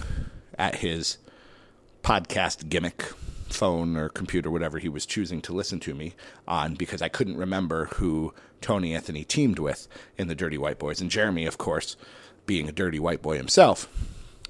at 0.59 0.77
his 0.77 1.19
podcast 2.03 2.69
gimmick 2.69 3.13
phone 3.49 3.97
or 3.97 4.09
computer, 4.09 4.51
whatever 4.51 4.79
he 4.79 4.89
was 4.89 5.05
choosing 5.05 5.43
to 5.43 5.53
listen 5.53 5.79
to 5.81 5.95
me 5.95 6.15
on, 6.49 6.75
because 6.75 7.03
I 7.03 7.09
couldn't 7.09 7.37
remember 7.37 7.87
who 7.87 8.33
Tony 8.61 8.95
Anthony 8.95 9.25
teamed 9.25 9.59
with 9.59 9.89
in 10.17 10.29
the 10.29 10.35
Dirty 10.35 10.57
White 10.57 10.79
Boys. 10.79 11.01
And 11.01 11.11
Jeremy, 11.11 11.45
of 11.45 11.59
course, 11.59 11.97
being 12.47 12.69
a 12.69 12.73
dirty 12.73 12.99
white 12.99 13.23
boy 13.23 13.37
himself, 13.37 13.89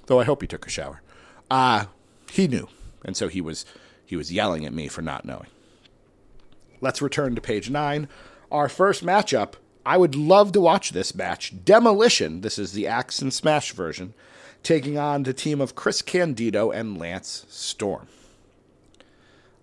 though 0.07 0.21
I 0.21 0.25
hope 0.25 0.43
he 0.43 0.49
took 0.49 0.67
a 0.67 0.71
shower, 0.71 1.03
uh, 1.51 1.87
he 2.31 2.49
knew. 2.49 2.69
And 3.05 3.17
so 3.17 3.29
he 3.29 3.41
was 3.41 3.65
he 4.05 4.17
was 4.17 4.33
yelling 4.33 4.65
at 4.65 4.73
me 4.73 4.89
for 4.89 5.03
not 5.03 5.25
knowing. 5.25 5.49
Let's 6.83 7.01
return 7.01 7.37
to 7.37 7.41
page 7.41 7.71
nine. 7.71 8.09
Our 8.51 8.69
first 8.69 9.03
matchup. 9.07 9.55
I 9.87 9.97
would 9.97 10.15
love 10.15 10.53
to 10.53 10.61
watch 10.61 10.91
this 10.91 11.15
match. 11.15 11.65
Demolition. 11.65 12.43
This 12.43 12.59
is 12.59 12.73
the 12.73 12.87
Axe 12.87 13.23
and 13.23 13.33
Smash 13.33 13.73
version, 13.73 14.15
taking 14.63 14.99
on 14.99 15.23
the 15.23 15.33
team 15.33 15.61
of 15.61 15.75
Chris 15.75 16.03
Candido 16.03 16.71
and 16.71 16.99
Lance 16.99 17.47
Storm. 17.49 18.09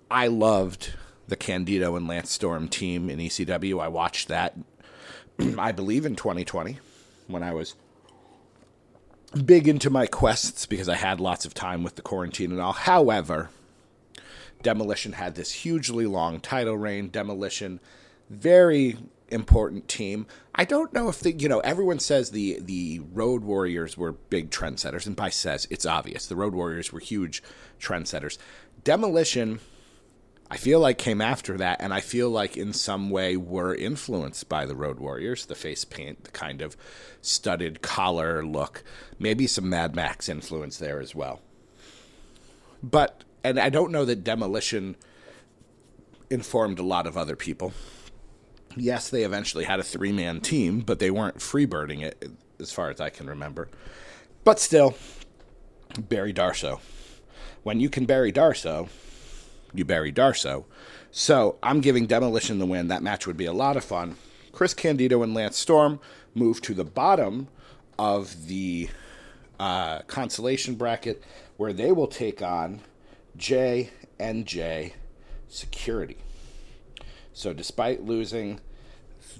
I 0.09 0.27
loved 0.27 0.93
the 1.27 1.35
Candido 1.35 1.95
and 1.95 2.07
Lance 2.07 2.31
Storm 2.31 2.67
team 2.67 3.09
in 3.09 3.19
ECW. 3.19 3.81
I 3.81 3.89
watched 3.89 4.29
that, 4.29 4.57
I 5.57 5.71
believe, 5.71 6.05
in 6.05 6.15
2020 6.15 6.79
when 7.27 7.43
I 7.43 7.53
was 7.53 7.75
big 9.45 9.67
into 9.67 9.89
my 9.89 10.07
quests 10.07 10.65
because 10.65 10.89
I 10.89 10.95
had 10.95 11.19
lots 11.19 11.45
of 11.45 11.53
time 11.53 11.83
with 11.83 11.95
the 11.95 12.01
quarantine 12.01 12.51
and 12.51 12.59
all. 12.59 12.73
However, 12.73 13.49
Demolition 14.61 15.13
had 15.13 15.35
this 15.35 15.51
hugely 15.51 16.05
long 16.05 16.39
title 16.39 16.77
reign. 16.77 17.09
Demolition, 17.09 17.79
very 18.29 18.97
important 19.29 19.87
team. 19.87 20.25
I 20.55 20.65
don't 20.65 20.93
know 20.93 21.07
if 21.09 21.19
the 21.19 21.31
you 21.33 21.47
know 21.47 21.59
everyone 21.59 21.99
says 21.99 22.31
the 22.31 22.59
the 22.59 22.99
Road 23.13 23.43
Warriors 23.43 23.97
were 23.97 24.13
big 24.13 24.49
trendsetters, 24.49 25.07
and 25.07 25.15
by 25.15 25.29
says 25.29 25.67
it's 25.69 25.85
obvious 25.85 26.25
the 26.25 26.35
Road 26.35 26.53
Warriors 26.53 26.91
were 26.91 26.99
huge 26.99 27.41
trendsetters. 27.79 28.37
Demolition 28.83 29.59
I 30.51 30.57
feel 30.57 30.79
like 30.79 30.97
came 30.97 31.21
after 31.21 31.57
that, 31.57 31.79
and 31.79 31.93
I 31.93 31.99
feel 31.99 32.29
like 32.29 32.57
in 32.57 32.73
some 32.73 33.11
way 33.11 33.37
were 33.37 33.75
influenced 33.75 34.49
by 34.49 34.65
the 34.65 34.75
Road 34.75 34.99
Warriors, 34.99 35.45
the 35.45 35.53
face 35.53 35.85
paint, 35.85 36.23
the 36.23 36.31
kind 36.31 36.63
of 36.63 36.75
studded 37.21 37.83
collar 37.83 38.43
look, 38.43 38.83
maybe 39.19 39.45
some 39.45 39.69
Mad 39.69 39.95
Max 39.95 40.27
influence 40.27 40.77
there 40.77 40.99
as 40.99 41.13
well. 41.13 41.41
But, 42.81 43.23
and 43.43 43.59
I 43.59 43.69
don't 43.69 43.91
know 43.91 44.05
that 44.05 44.23
Demolition 44.23 44.95
informed 46.29 46.79
a 46.79 46.83
lot 46.83 47.07
of 47.07 47.17
other 47.17 47.35
people. 47.35 47.73
Yes, 48.75 49.09
they 49.09 49.23
eventually 49.23 49.65
had 49.65 49.79
a 49.79 49.83
three 49.83 50.11
man 50.11 50.41
team, 50.41 50.81
but 50.81 50.99
they 50.99 51.11
weren't 51.11 51.37
freebirding 51.37 52.01
it 52.01 52.31
as 52.59 52.71
far 52.71 52.89
as 52.89 53.01
I 53.01 53.09
can 53.09 53.27
remember. 53.27 53.67
But 54.43 54.59
still, 54.59 54.95
Barry 55.97 56.33
Darsow. 56.33 56.79
When 57.63 57.79
you 57.79 57.89
can 57.89 58.05
bury 58.05 58.31
Darsow, 58.31 58.89
you 59.73 59.85
bury 59.85 60.11
Darsow. 60.11 60.65
So 61.11 61.57
I'm 61.63 61.81
giving 61.81 62.05
Demolition 62.05 62.59
the 62.59 62.65
win. 62.65 62.87
That 62.87 63.03
match 63.03 63.25
would 63.25 63.37
be 63.37 63.45
a 63.45 63.53
lot 63.53 63.75
of 63.75 63.83
fun. 63.83 64.15
Chris 64.51 64.73
Candido 64.73 65.23
and 65.23 65.33
Lance 65.33 65.57
Storm 65.57 65.99
move 66.35 66.61
to 66.61 66.73
the 66.73 66.85
bottom 66.85 67.47
of 67.97 68.47
the 68.47 68.89
uh, 69.59 69.99
consolation 70.03 70.75
bracket 70.75 71.23
where 71.57 71.73
they 71.73 71.91
will 71.91 72.07
take 72.07 72.41
on 72.41 72.81
J 73.39 73.89
and 74.19 74.45
J 74.45 74.93
Security. 75.47 76.17
So 77.33 77.53
despite 77.53 78.03
losing 78.03 78.59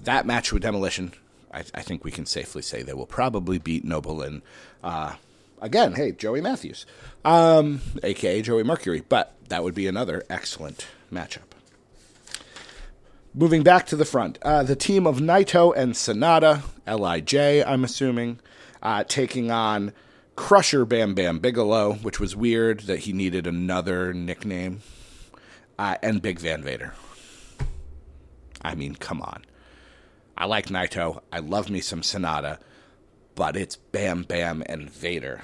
that 0.02 0.26
match 0.26 0.52
with 0.52 0.62
Demolition, 0.62 1.12
I, 1.52 1.60
I, 1.74 1.82
think 1.82 2.02
we 2.02 2.10
can 2.10 2.26
safely 2.26 2.62
say 2.62 2.82
they 2.82 2.94
will 2.94 3.06
probably 3.06 3.58
beat 3.58 3.84
Noble 3.84 4.22
and 4.22 4.42
uh, 4.82 5.14
again, 5.60 5.94
hey, 5.94 6.12
Joey 6.12 6.40
Matthews, 6.40 6.86
um, 7.24 7.80
aka 8.02 8.42
Joey 8.42 8.62
Mercury. 8.62 9.02
But 9.08 9.34
that 9.48 9.62
would 9.62 9.74
be 9.74 9.86
another 9.86 10.24
excellent 10.30 10.86
matchup. 11.12 11.50
Moving 13.34 13.62
back 13.62 13.86
to 13.86 13.96
the 13.96 14.04
front, 14.04 14.38
uh, 14.42 14.64
the 14.64 14.74
team 14.74 15.06
of 15.06 15.18
Naito 15.18 15.72
and 15.76 15.92
Sanada, 15.92 16.62
Lij, 16.86 17.64
I'm 17.64 17.84
assuming, 17.84 18.40
uh, 18.82 19.04
taking 19.06 19.52
on 19.52 19.92
Crusher 20.40 20.86
Bam 20.86 21.14
Bam 21.14 21.38
Bigelow, 21.38 21.92
which 21.96 22.18
was 22.18 22.34
weird 22.34 22.80
that 22.80 23.00
he 23.00 23.12
needed 23.12 23.46
another 23.46 24.14
nickname, 24.14 24.80
uh, 25.78 25.96
and 26.02 26.22
Big 26.22 26.38
Van 26.38 26.62
Vader. 26.62 26.94
I 28.62 28.74
mean, 28.74 28.94
come 28.94 29.20
on. 29.20 29.44
I 30.38 30.46
like 30.46 30.68
Naito. 30.68 31.20
I 31.30 31.40
love 31.40 31.68
me 31.68 31.82
some 31.82 32.00
Sanada, 32.00 32.58
but 33.34 33.54
it's 33.54 33.76
Bam 33.76 34.22
Bam 34.22 34.62
and 34.64 34.90
Vader. 34.90 35.42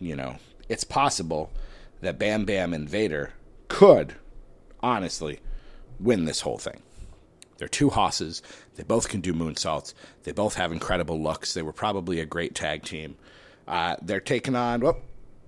You 0.00 0.16
know, 0.16 0.38
it's 0.68 0.84
possible 0.84 1.52
that 2.00 2.18
Bam 2.18 2.44
Bam 2.44 2.74
and 2.74 2.88
Vader 2.88 3.34
could, 3.68 4.16
honestly, 4.80 5.38
win 6.00 6.24
this 6.24 6.40
whole 6.40 6.58
thing. 6.58 6.82
They're 7.58 7.68
two 7.68 7.90
hosses. 7.90 8.42
They 8.74 8.82
both 8.82 9.08
can 9.08 9.20
do 9.20 9.32
moonsaults. 9.32 9.94
They 10.24 10.32
both 10.32 10.56
have 10.56 10.72
incredible 10.72 11.22
looks. 11.22 11.54
They 11.54 11.62
were 11.62 11.72
probably 11.72 12.18
a 12.18 12.26
great 12.26 12.56
tag 12.56 12.82
team. 12.82 13.16
Uh, 13.66 13.96
they're 14.02 14.20
taking 14.20 14.54
on, 14.54 14.80
well, 14.80 15.00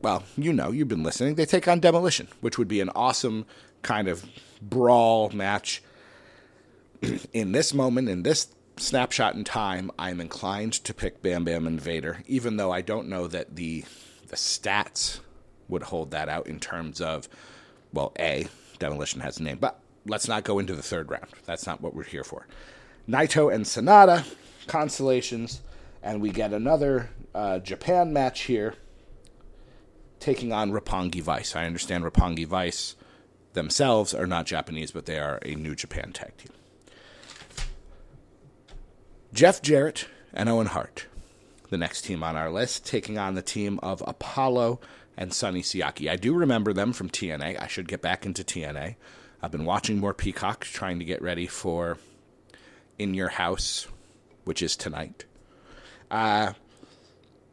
well, 0.02 0.22
you 0.36 0.52
know, 0.52 0.70
you've 0.70 0.88
been 0.88 1.02
listening. 1.02 1.34
They 1.34 1.46
take 1.46 1.68
on 1.68 1.80
Demolition, 1.80 2.28
which 2.40 2.58
would 2.58 2.68
be 2.68 2.80
an 2.80 2.90
awesome 2.90 3.46
kind 3.82 4.08
of 4.08 4.24
brawl 4.60 5.30
match. 5.30 5.82
in 7.32 7.52
this 7.52 7.74
moment, 7.74 8.08
in 8.08 8.22
this 8.22 8.48
snapshot 8.76 9.34
in 9.34 9.44
time, 9.44 9.90
I'm 9.98 10.20
inclined 10.20 10.74
to 10.84 10.94
pick 10.94 11.22
Bam 11.22 11.44
Bam 11.44 11.66
and 11.66 11.80
Vader, 11.80 12.22
even 12.26 12.56
though 12.56 12.72
I 12.72 12.80
don't 12.82 13.08
know 13.08 13.26
that 13.26 13.56
the 13.56 13.84
the 14.28 14.36
stats 14.36 15.20
would 15.68 15.84
hold 15.84 16.10
that 16.10 16.28
out 16.28 16.46
in 16.48 16.58
terms 16.58 17.00
of, 17.00 17.28
well, 17.92 18.12
A, 18.18 18.48
Demolition 18.78 19.20
has 19.20 19.38
a 19.38 19.42
name, 19.42 19.58
but 19.60 19.80
let's 20.04 20.28
not 20.28 20.44
go 20.44 20.58
into 20.58 20.74
the 20.74 20.82
third 20.82 21.10
round. 21.10 21.26
That's 21.44 21.66
not 21.66 21.80
what 21.80 21.94
we're 21.94 22.02
here 22.04 22.24
for. 22.24 22.46
Naito 23.08 23.52
and 23.54 23.64
Sanada, 23.64 24.24
constellations, 24.66 25.60
and 26.02 26.20
we 26.20 26.30
get 26.30 26.52
another 26.52 27.10
uh, 27.36 27.58
Japan 27.58 28.14
match 28.14 28.42
here, 28.42 28.74
taking 30.20 30.52
on 30.52 30.72
Roppongi 30.72 31.20
Vice. 31.20 31.54
I 31.54 31.66
understand 31.66 32.02
Roppongi 32.02 32.46
Vice 32.46 32.96
themselves 33.52 34.14
are 34.14 34.26
not 34.26 34.46
Japanese, 34.46 34.90
but 34.90 35.04
they 35.04 35.18
are 35.18 35.38
a 35.42 35.54
New 35.54 35.74
Japan 35.74 36.12
tag 36.12 36.34
team. 36.38 36.52
Jeff 39.34 39.60
Jarrett 39.60 40.08
and 40.32 40.48
Owen 40.48 40.68
Hart, 40.68 41.06
the 41.68 41.76
next 41.76 42.02
team 42.02 42.22
on 42.22 42.36
our 42.36 42.50
list, 42.50 42.86
taking 42.86 43.18
on 43.18 43.34
the 43.34 43.42
team 43.42 43.78
of 43.82 44.02
Apollo 44.06 44.80
and 45.14 45.34
Sonny 45.34 45.60
Siaki. 45.60 46.10
I 46.10 46.16
do 46.16 46.32
remember 46.32 46.72
them 46.72 46.94
from 46.94 47.10
TNA. 47.10 47.60
I 47.60 47.66
should 47.66 47.86
get 47.86 48.00
back 48.00 48.24
into 48.24 48.44
TNA. 48.44 48.96
I've 49.42 49.52
been 49.52 49.66
watching 49.66 49.98
more 49.98 50.14
Peacock, 50.14 50.64
trying 50.64 50.98
to 51.00 51.04
get 51.04 51.20
ready 51.20 51.46
for 51.46 51.98
In 52.98 53.12
Your 53.12 53.28
House, 53.28 53.86
which 54.44 54.62
is 54.62 54.74
tonight. 54.74 55.26
Uh, 56.10 56.54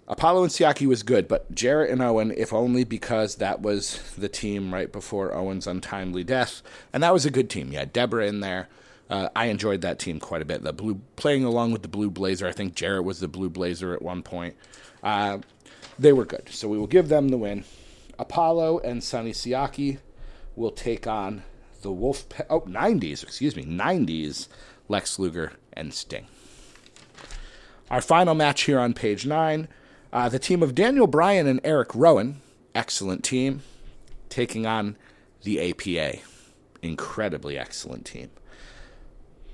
Apollo 0.08 0.44
and 0.44 0.52
Siaki 0.52 0.86
was 0.86 1.02
good, 1.02 1.28
but 1.28 1.54
Jarrett 1.56 1.90
and 1.90 2.02
Owen, 2.02 2.34
if 2.36 2.52
only 2.52 2.84
because 2.84 3.36
that 3.36 3.62
was 3.62 4.02
the 4.18 4.28
team 4.28 4.74
right 4.74 4.92
before 4.92 5.34
Owen's 5.34 5.66
untimely 5.66 6.24
death, 6.24 6.62
and 6.92 7.02
that 7.02 7.14
was 7.14 7.26
a 7.26 7.32
good 7.32 7.50
team. 7.50 7.72
Had 7.72 7.94
Debra 7.94 8.28
in 8.28 8.42
there. 8.42 8.68
Uh, 9.10 9.30
I 9.36 9.46
enjoyed 9.46 9.82
that 9.82 10.00
team 10.00 10.20
quite 10.20 10.42
a 10.42 10.46
bit. 10.46 10.64
The 10.64 10.74
blue 10.74 11.02
playing 11.16 11.44
along 11.46 11.72
with 11.72 11.84
the 11.84 11.88
blue 11.88 12.10
blazer. 12.10 12.48
I 12.48 12.52
think 12.52 12.76
Jarrett 12.76 13.04
was 13.04 13.20
the 13.20 13.28
blue 13.28 13.50
blazer 13.50 13.94
at 13.94 14.02
one 14.02 14.24
point. 14.24 14.56
Uh, 15.02 15.40
they 15.98 16.12
were 16.12 16.26
good, 16.26 16.50
so 16.50 16.68
we 16.68 16.78
will 16.78 16.88
give 16.88 17.10
them 17.10 17.30
the 17.30 17.38
win. 17.38 17.64
Apollo 18.18 18.80
and 18.80 19.04
Sonny 19.04 19.32
Siaki 19.32 20.00
will 20.56 20.72
take 20.72 21.08
on 21.08 21.44
the 21.82 21.92
Wolf. 21.92 22.26
Oh, 22.50 22.62
90s, 22.62 23.24
excuse 23.24 23.56
me, 23.56 23.64
90s 23.64 24.48
Lex 24.90 25.20
Luger 25.20 25.54
and 25.74 25.94
Sting. 25.94 26.28
Our 27.90 28.02
final 28.02 28.34
match 28.34 28.64
here 28.64 28.80
on 28.80 28.94
page 28.94 29.26
nine 29.26 29.68
uh, 30.14 30.30
the 30.30 30.40
team 30.40 30.62
of 30.62 30.76
Daniel 30.76 31.08
Bryan 31.08 31.48
and 31.48 31.60
Eric 31.64 31.90
Rowan, 31.96 32.40
excellent 32.76 33.24
team, 33.24 33.64
taking 34.30 34.66
on 34.68 34.96
the 35.42 35.72
APA, 35.72 36.20
incredibly 36.84 37.58
excellent 37.58 38.06
team. 38.06 38.30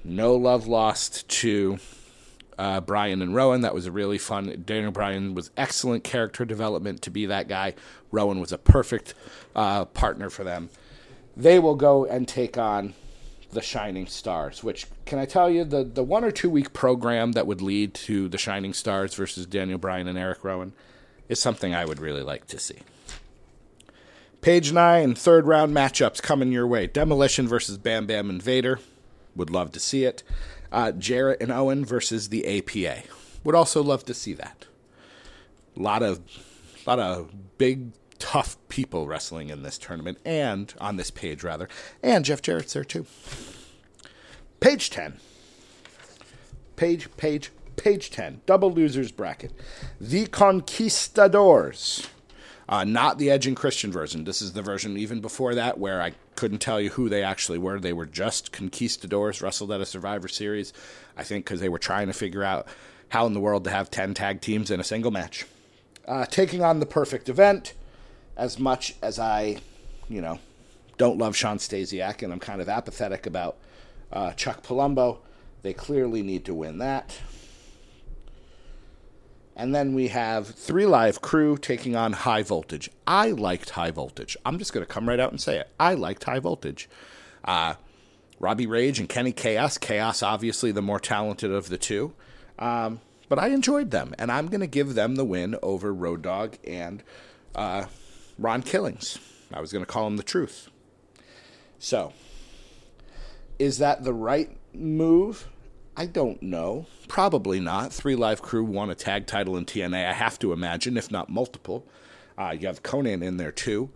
No 0.04 0.36
love 0.36 0.68
lost 0.68 1.28
to 1.30 1.80
uh, 2.58 2.82
Bryan 2.82 3.22
and 3.22 3.34
Rowan. 3.34 3.62
That 3.62 3.74
was 3.74 3.86
a 3.86 3.92
really 3.92 4.18
fun. 4.18 4.63
Daniel 4.66 4.92
Bryan 4.92 5.34
was 5.34 5.50
excellent 5.56 6.04
character 6.04 6.44
development 6.44 7.01
to 7.04 7.10
be 7.10 7.25
that 7.28 7.48
guy. 7.48 7.74
Rowan 8.12 8.42
was 8.42 8.51
a 8.51 8.58
perfect 8.58 9.13
uh, 9.56 9.86
partner 9.86 10.30
for 10.30 10.44
them. 10.44 10.70
They 11.38 11.58
will 11.58 11.75
go 11.75 12.06
and 12.06 12.28
take 12.28 12.58
on 12.58 12.96
the 13.51 13.62
Shining 13.62 14.08
Stars, 14.08 14.63
which 14.63 14.86
can 15.06 15.20
I 15.20 15.25
tell 15.25 15.50
you 15.50 15.63
the 15.63 15.84
the 15.84 16.03
one 16.03 16.24
or 16.24 16.32
two 16.32 16.50
week 16.50 16.74
program 16.74 17.34
that 17.34 17.48
would 17.48 17.62
lead 17.62 17.94
to 17.96 18.27
the 18.27 18.38
Shining 18.38 18.74
Stars 18.74 19.15
versus 19.15 19.46
Daniel 19.46 19.77
Bryan 19.77 20.08
and 20.08 20.18
Eric 20.18 20.44
Rowan 20.44 20.74
is 21.27 21.39
something 21.39 21.74
I 21.74 21.86
would 21.86 22.00
really 22.00 22.24
like 22.24 22.48
to 22.48 22.60
see. 22.60 22.79
Page 24.41 24.72
nine, 24.72 25.15
third 25.15 25.48
round 25.48 25.75
matchups 25.75 26.22
coming 26.22 26.51
your 26.51 26.65
way. 26.65 26.88
Demolition 26.88 27.48
versus 27.48 27.77
Bam 27.77 28.08
Bam 28.08 28.29
and 28.29 28.41
Vader. 28.41 28.79
Would 29.36 29.50
love 29.50 29.72
to 29.74 29.79
see 29.79 30.06
it. 30.06 30.24
Uh, 30.72 30.91
Jarrett 30.91 31.41
and 31.41 31.51
Owen 31.51 31.84
versus 31.84 32.29
the 32.29 32.58
APA. 32.58 33.03
Would 33.44 33.56
also 33.56 33.84
love 33.84 34.06
to 34.06 34.13
see 34.13 34.34
that. 34.34 34.65
A 35.75 35.82
lot 35.82 36.03
of, 36.03 36.22
lot 36.86 37.00
of 37.00 37.58
big, 37.58 37.91
tough 38.20 38.58
people 38.68 39.08
wrestling 39.08 39.50
in 39.50 39.64
this 39.64 39.78
tournament 39.78 40.20
and 40.24 40.74
on 40.80 40.98
this 40.98 41.10
page 41.10 41.44
rather, 41.44 41.68
and 42.04 42.26
Jeff 42.26 42.42
Jarrett's 42.42 42.74
there 42.74 42.84
too. 42.84 43.06
Page 44.60 44.90
ten. 44.90 45.18
Page, 46.76 47.10
page, 47.18 47.52
page 47.76 48.10
10, 48.10 48.42
double 48.46 48.72
losers 48.72 49.12
bracket. 49.12 49.52
The 50.00 50.28
Conquistadors. 50.28 52.08
Uh, 52.68 52.84
not 52.84 53.18
the 53.18 53.32
Edge 53.32 53.48
and 53.48 53.56
Christian 53.58 53.92
version. 53.92 54.26
This 54.26 54.42
is 54.42 54.54
the 54.54 54.62
version 54.62 54.96
even 54.98 55.22
before 55.22 55.56
that 55.56 55.78
where 55.78 56.02
I 56.02 56.12
couldn't 56.36 56.60
tell 56.60 56.80
you 56.80 56.92
who 56.92 57.10
they 57.10 57.24
actually 57.24 57.58
were. 57.58 57.80
They 57.80 57.94
were 57.94 58.06
just 58.06 58.52
conquistadors 58.52 59.42
wrestled 59.42 59.72
at 59.72 59.82
a 59.82 59.86
Survivor 59.86 60.28
Series, 60.28 60.72
I 61.18 61.24
think, 61.24 61.46
because 61.46 61.60
they 61.60 61.68
were 61.68 61.80
trying 61.80 62.08
to 62.08 62.14
figure 62.14 62.44
out 62.44 62.68
how 63.10 63.26
in 63.26 63.34
the 63.34 63.40
world 63.40 63.64
to 63.64 63.72
have 63.72 63.90
10 63.90 64.14
tag 64.14 64.40
teams 64.40 64.70
in 64.70 64.80
a 64.80 64.84
single 64.84 65.12
match. 65.12 65.46
Uh, 66.08 66.26
taking 66.26 66.64
on 66.64 66.80
the 66.80 66.86
perfect 66.86 67.28
event, 67.28 67.74
as 68.39 68.58
much 68.58 68.96
as 69.01 69.19
I, 69.19 69.58
you 70.08 70.22
know, 70.22 70.39
don't 70.98 71.17
love 71.17 71.36
Shawn 71.36 71.58
Stasiak 71.58 72.24
and 72.24 72.31
I'm 72.31 72.39
kind 72.39 72.62
of 72.62 72.69
apathetic 72.69 73.25
about 73.25 73.58
uh, 74.12 74.31
Chuck 74.31 74.63
Palumbo, 74.63 75.19
they 75.62 75.74
clearly 75.74 76.24
need 76.24 76.46
to 76.46 76.53
win 76.53 76.77
that. 76.77 77.19
And 79.58 79.75
then 79.75 79.93
we 79.93 80.08
have 80.08 80.48
Three 80.48 80.86
Live 80.86 81.22
Crew 81.22 81.58
taking 81.58 81.93
on 81.98 82.13
High 82.13 82.43
Voltage. 82.43 82.89
I 83.05 83.31
liked 83.31 83.72
High 83.72 83.91
Voltage. 83.91 84.38
I'm 84.46 84.58
just 84.58 84.72
going 84.72 84.86
to 84.86 84.91
come 84.91 85.10
right 85.10 85.19
out 85.19 85.31
and 85.31 85.41
say 85.41 85.58
it. 85.60 85.69
I 85.77 85.96
liked 85.96 86.24
High 86.24 86.39
Voltage. 86.39 86.89
Uh, 87.43 87.74
Robbie 88.39 88.67
Rage 88.67 89.00
and 89.00 89.10
Kenny 89.10 89.34
Chaos. 89.34 89.77
Chaos, 89.77 90.24
obviously, 90.24 90.72
the 90.72 90.81
more 90.81 91.00
talented 91.00 91.51
of 91.51 91.67
the 91.67 91.77
two. 91.77 92.13
Um, 92.58 93.01
but 93.27 93.38
I 93.38 93.50
enjoyed 93.50 93.91
them, 93.91 94.15
and 94.17 94.31
I'm 94.31 94.48
going 94.48 94.62
to 94.62 94.67
give 94.67 94.96
them 94.96 95.17
the 95.17 95.25
win 95.25 95.58
over 95.62 95.93
Road 95.93 96.22
Dog 96.22 96.55
and 96.65 97.03
uh, 97.53 97.86
Ron 98.39 98.62
Killings. 98.62 99.19
I 99.53 99.60
was 99.60 99.72
going 99.72 99.84
to 99.84 99.91
call 99.91 100.08
him 100.08 100.17
the 100.17 100.24
truth. 100.24 100.69
So, 101.77 102.13
is 103.58 103.77
that 103.79 104.03
the 104.03 104.13
right 104.13 104.50
move? 104.74 105.48
I 105.98 106.05
don't 106.05 106.41
know. 106.41 106.86
Probably 107.10 107.60
not. 107.60 107.91
Three 107.91 108.15
Live 108.15 108.41
Crew 108.41 108.63
won 108.63 108.89
a 108.89 108.96
tag 108.96 109.27
title 109.27 109.58
in 109.58 109.65
TNA, 109.65 110.08
I 110.08 110.13
have 110.13 110.39
to 110.39 110.53
imagine, 110.53 110.98
if 110.98 111.12
not 111.12 111.29
multiple. 111.29 111.86
Uh, 112.38 112.55
you 112.58 112.67
have 112.67 112.84
Konnan 112.84 113.22
in 113.22 113.38
there 113.38 113.51
too. 113.51 113.89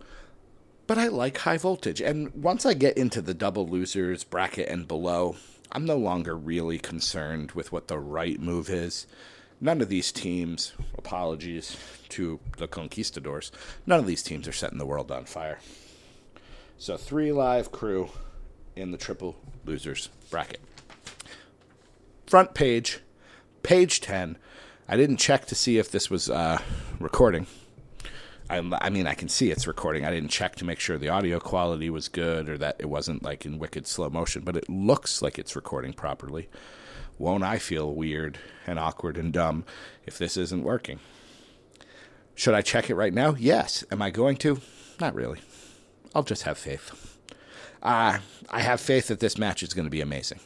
But 0.86 0.98
I 0.98 1.08
like 1.08 1.38
high 1.38 1.56
voltage. 1.56 2.02
And 2.02 2.30
once 2.34 2.66
I 2.66 2.74
get 2.74 2.98
into 2.98 3.22
the 3.22 3.32
double 3.32 3.66
losers 3.66 4.22
bracket 4.22 4.68
and 4.68 4.86
below, 4.86 5.36
I'm 5.72 5.86
no 5.86 5.96
longer 5.96 6.36
really 6.36 6.78
concerned 6.78 7.52
with 7.52 7.72
what 7.72 7.88
the 7.88 7.98
right 7.98 8.38
move 8.38 8.68
is. 8.68 9.06
None 9.64 9.80
of 9.80 9.88
these 9.88 10.12
teams, 10.12 10.74
apologies 10.98 11.78
to 12.10 12.38
the 12.58 12.68
Conquistadors, 12.68 13.50
none 13.86 13.98
of 13.98 14.06
these 14.06 14.22
teams 14.22 14.46
are 14.46 14.52
setting 14.52 14.76
the 14.76 14.84
world 14.84 15.10
on 15.10 15.24
fire. 15.24 15.58
So, 16.76 16.98
three 16.98 17.32
live 17.32 17.72
crew 17.72 18.10
in 18.76 18.90
the 18.90 18.98
triple 18.98 19.36
losers 19.64 20.10
bracket 20.30 20.60
front 22.26 22.52
page, 22.52 23.00
page 23.62 24.02
10. 24.02 24.36
I 24.86 24.98
didn't 24.98 25.16
check 25.16 25.46
to 25.46 25.54
see 25.54 25.78
if 25.78 25.90
this 25.90 26.10
was 26.10 26.28
uh, 26.28 26.60
recording. 27.00 27.46
I, 28.50 28.58
I, 28.82 28.90
mean, 28.90 29.06
I 29.06 29.14
can 29.14 29.30
see 29.30 29.50
it's 29.50 29.66
recording. 29.66 30.04
I 30.04 30.10
didn't 30.10 30.28
check 30.28 30.56
to 30.56 30.66
make 30.66 30.78
sure 30.78 30.98
the 30.98 31.08
audio 31.08 31.40
quality 31.40 31.88
was 31.88 32.08
good 32.08 32.50
or 32.50 32.58
that 32.58 32.76
it 32.80 32.90
wasn't 32.90 33.22
like 33.22 33.46
in 33.46 33.58
wicked 33.58 33.86
slow 33.86 34.10
motion, 34.10 34.42
but 34.42 34.58
it 34.58 34.68
looks 34.68 35.22
like 35.22 35.38
it's 35.38 35.56
recording 35.56 35.94
properly. 35.94 36.50
Won't 37.18 37.44
I 37.44 37.58
feel 37.58 37.92
weird 37.92 38.38
and 38.66 38.78
awkward 38.78 39.16
and 39.16 39.32
dumb 39.32 39.64
if 40.06 40.18
this 40.18 40.36
isn't 40.36 40.64
working? 40.64 41.00
Should 42.34 42.54
I 42.54 42.62
check 42.62 42.90
it 42.90 42.96
right 42.96 43.14
now? 43.14 43.36
Yes. 43.38 43.84
Am 43.90 44.02
I 44.02 44.10
going 44.10 44.36
to? 44.38 44.60
Not 45.00 45.14
really. 45.14 45.40
I'll 46.14 46.24
just 46.24 46.42
have 46.42 46.58
faith. 46.58 47.18
Uh, 47.82 48.18
I 48.50 48.60
have 48.60 48.80
faith 48.80 49.08
that 49.08 49.20
this 49.20 49.38
match 49.38 49.62
is 49.62 49.74
going 49.74 49.84
to 49.84 49.90
be 49.90 50.00
amazing. 50.00 50.40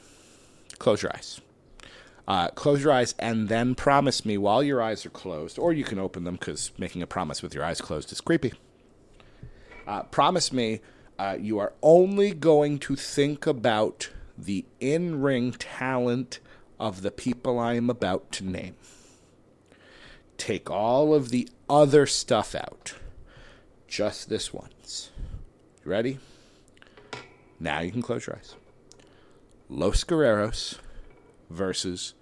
Close 0.79 1.03
your 1.03 1.13
eyes. 1.15 1.41
Uh, 2.27 2.49
close 2.49 2.83
your 2.83 2.93
eyes 2.93 3.14
and 3.19 3.49
then 3.49 3.75
promise 3.75 4.27
me 4.27 4.37
while 4.37 4.62
your 4.62 4.83
eyes 4.83 5.07
are 5.07 5.11
closed, 5.11 5.59
or 5.59 5.73
you 5.73 5.85
can 5.85 5.99
open 5.99 6.25
them 6.25 6.35
because 6.35 6.73
making 6.77 7.01
a 7.01 7.07
promise 7.07 7.42
with 7.42 7.55
your 7.55 7.64
eyes 7.64 7.81
closed 7.81 8.12
is 8.12 8.21
creepy. 8.21 8.53
Uh, 9.87 10.03
promise 10.03 10.53
me 10.53 10.81
uh, 11.19 11.37
you 11.40 11.59
are 11.59 11.73
only 11.83 12.33
going 12.33 12.79
to 12.79 12.97
think 12.97 13.47
about 13.47 14.11
the 14.37 14.66
in 14.79 15.23
ring 15.23 15.53
talent 15.53 16.38
of 16.79 17.03
the 17.03 17.11
people 17.11 17.59
I 17.59 17.75
am 17.75 17.91
about 17.91 18.31
to 18.33 18.45
name. 18.45 18.77
Take 20.37 20.71
all 20.71 21.14
of 21.14 21.31
the 21.31 21.49
other 21.69 22.07
stuff 22.07 22.55
out. 22.55 22.95
Just 23.88 24.29
this 24.29 24.53
once. 24.53 25.11
You 25.85 25.91
ready? 25.91 26.19
Now 27.59 27.81
you 27.81 27.91
can 27.91 28.03
close 28.03 28.27
your 28.27 28.37
eyes. 28.37 28.55
Los 29.69 30.05
Guerreros 30.05 30.79
versus 31.51 32.14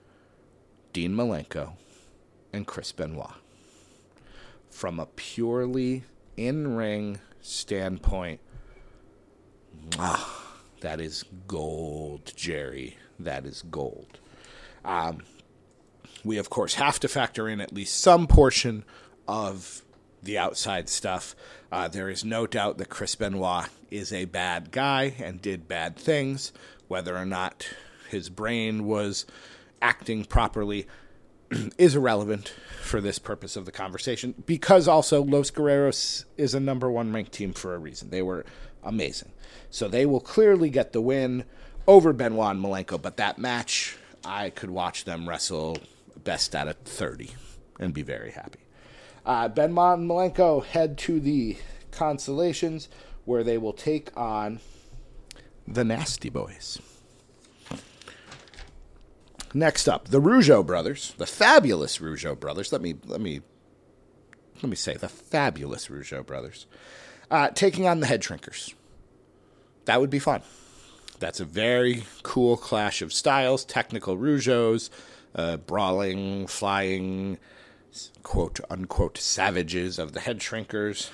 Dean 0.93 1.13
Malenko 1.13 1.75
and 2.53 2.67
Chris 2.67 2.93
Benoit. 2.93 3.35
From 4.71 4.99
a 4.99 5.07
purely 5.07 6.05
in 6.37 6.77
ring 6.77 7.21
standpoint, 7.41 8.41
ah, 9.99 10.55
that 10.81 11.01
is 11.01 11.25
gold, 11.47 12.33
Jerry. 12.35 12.97
That 13.19 13.47
is 13.47 13.63
gold. 13.71 14.19
Um, 14.87 15.23
we, 16.25 16.39
of 16.39 16.49
course, 16.49 16.75
have 16.75 16.99
to 17.01 17.09
factor 17.09 17.49
in 17.49 17.61
at 17.61 17.73
least 17.73 18.01
some 18.01 18.27
portion 18.27 18.85
of 19.29 19.83
the 20.23 20.39
outside 20.39 20.89
stuff. 20.89 21.37
Uh, 21.71 21.89
there 21.89 22.09
is 22.09 22.25
no 22.25 22.47
doubt 22.47 22.79
that 22.79 22.89
Chris 22.89 23.15
Benoit 23.15 23.69
is 23.91 24.13
a 24.13 24.25
bad 24.25 24.71
guy 24.71 25.15
and 25.19 25.43
did 25.43 25.69
bad 25.69 25.97
things. 25.97 26.53
Whether 26.89 27.17
or 27.17 27.27
not 27.27 27.69
his 28.11 28.29
brain 28.31 28.87
was 28.87 29.27
acting 29.83 30.25
properly 30.25 30.87
is 31.79 31.95
irrelevant 31.95 32.55
for 32.81 33.01
this 33.01 33.19
purpose 33.19 33.57
of 33.57 33.65
the 33.65 33.73
conversation 33.73 34.35
because 34.47 34.89
also 34.89 35.23
Los 35.23 35.51
Guerreros 35.51 36.25
is 36.37 36.55
a 36.55 36.61
number 36.61 36.91
one 36.91 37.13
ranked 37.13 37.33
team 37.33 37.53
for 37.53 37.75
a 37.75 37.79
reason. 37.79 38.11
They 38.11 38.23
were 38.23 38.45
amazing. 38.83 39.33
So 39.71 39.89
they 39.89 40.07
will 40.07 40.21
clearly 40.21 40.71
get 40.71 40.93
the 40.93 41.01
win 41.01 41.45
over 41.87 42.13
Benoit 42.13 42.57
and 42.57 42.65
Malenko, 42.65 43.01
but 43.01 43.17
that 43.17 43.39
match, 43.39 43.97
I 44.27 44.51
could 44.51 44.71
watch 44.71 45.05
them 45.05 45.29
wrestle 45.29 45.79
best 46.25 46.55
out 46.55 46.69
of 46.69 46.77
30 46.79 47.31
and 47.79 47.95
be 47.95 48.03
very 48.03 48.33
happy. 48.33 48.61
Uh, 49.25 49.49
Benoit 49.49 49.99
and 49.99 50.09
Malenko 50.09 50.65
head 50.65 50.99
to 50.99 51.21
the 51.21 51.57
Constellations 51.91 52.89
where 53.25 53.43
they 53.43 53.59
will 53.59 53.73
take 53.73 54.17
on 54.17 54.61
the 55.67 55.85
Nasty 55.85 56.29
Boys. 56.29 56.79
Next 59.55 59.89
up, 59.89 60.09
the 60.09 60.21
Rougeau 60.21 60.65
brothers, 60.65 61.15
the 61.17 61.27
fabulous 61.27 61.99
Rougeau 61.99 62.39
brothers. 62.39 62.73
Let 62.73 62.83
me 62.83 62.95
let 63.07 63.21
me 63.21 63.41
let 64.63 64.69
me 64.69 64.77
say 64.77 64.95
the 64.95 65.09
fabulous 65.09 65.89
Rougeau 65.89 66.25
brothers, 66.27 66.67
uh, 67.31 67.49
taking 67.49 67.87
on 67.87 68.01
the 68.01 68.07
Head 68.07 68.21
Shrinkers. 68.21 68.75
That 69.87 70.01
would 70.01 70.11
be 70.11 70.19
fun. 70.19 70.43
That's 71.19 71.41
a 71.41 71.45
very 71.45 72.05
cool 72.23 72.57
clash 72.57 73.01
of 73.03 73.13
styles. 73.13 73.65
Technical 73.65 74.17
Rougeaus, 74.17 74.91
uh, 75.35 75.57
brawling, 75.57 76.47
flying, 76.47 77.39
quote 78.23 78.61
unquote 78.69 79.19
savages 79.19 79.99
of 79.99 80.13
the 80.13 80.21
Head 80.21 80.41
Shrinkers. 80.41 81.11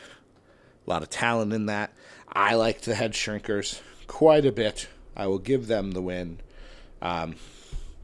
A 0.87 0.91
lot 0.91 1.03
of 1.03 1.11
talent 1.11 1.53
in 1.53 1.67
that. 1.67 1.93
I 2.33 2.55
liked 2.55 2.85
the 2.85 2.95
Head 2.95 3.13
Shrinkers 3.13 3.81
quite 4.07 4.45
a 4.45 4.53
bit. 4.53 4.89
I 5.17 5.27
will 5.27 5.39
give 5.39 5.67
them 5.67 5.93
the 5.93 6.03
win. 6.03 6.41
Um, 7.01 7.37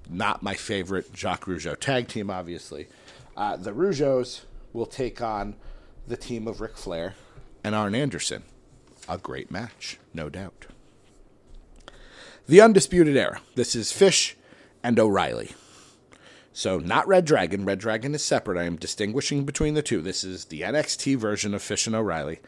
not 0.08 0.42
my 0.42 0.54
favorite 0.54 1.14
Jacques 1.14 1.46
Rougeau 1.46 1.78
tag 1.78 2.08
team, 2.08 2.30
obviously. 2.30 2.88
Uh, 3.36 3.56
the 3.56 3.72
Rougeaus 3.72 4.42
will 4.72 4.86
take 4.86 5.20
on 5.20 5.56
the 6.06 6.16
team 6.16 6.46
of 6.46 6.60
Ric 6.60 6.76
Flair 6.76 7.14
and 7.64 7.74
Arn 7.74 7.94
Anderson. 7.94 8.42
A 9.08 9.18
great 9.18 9.50
match, 9.50 9.98
no 10.12 10.28
doubt. 10.28 10.66
The 12.48 12.62
Undisputed 12.62 13.14
Era. 13.14 13.42
This 13.56 13.76
is 13.76 13.92
Fish 13.92 14.34
and 14.82 14.98
O'Reilly. 14.98 15.50
So, 16.54 16.78
not 16.78 17.06
Red 17.06 17.26
Dragon. 17.26 17.66
Red 17.66 17.78
Dragon 17.78 18.14
is 18.14 18.24
separate. 18.24 18.58
I 18.58 18.64
am 18.64 18.76
distinguishing 18.76 19.44
between 19.44 19.74
the 19.74 19.82
two. 19.82 20.00
This 20.00 20.24
is 20.24 20.46
the 20.46 20.62
NXT 20.62 21.18
version 21.18 21.52
of 21.52 21.60
Fish 21.60 21.86
and 21.86 21.94
O'Reilly, 21.94 22.40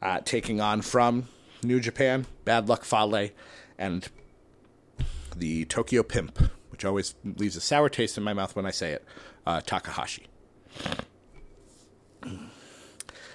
uh, 0.00 0.20
taking 0.24 0.60
on 0.60 0.80
from 0.80 1.26
New 1.64 1.80
Japan, 1.80 2.26
Bad 2.44 2.68
Luck 2.68 2.84
Fale, 2.84 3.30
and 3.76 4.08
the 5.34 5.64
Tokyo 5.64 6.04
Pimp, 6.04 6.38
which 6.70 6.84
always 6.84 7.16
leaves 7.24 7.56
a 7.56 7.60
sour 7.60 7.88
taste 7.88 8.16
in 8.16 8.22
my 8.22 8.32
mouth 8.32 8.54
when 8.54 8.64
I 8.64 8.70
say 8.70 8.92
it, 8.92 9.04
uh, 9.44 9.60
Takahashi. 9.60 10.28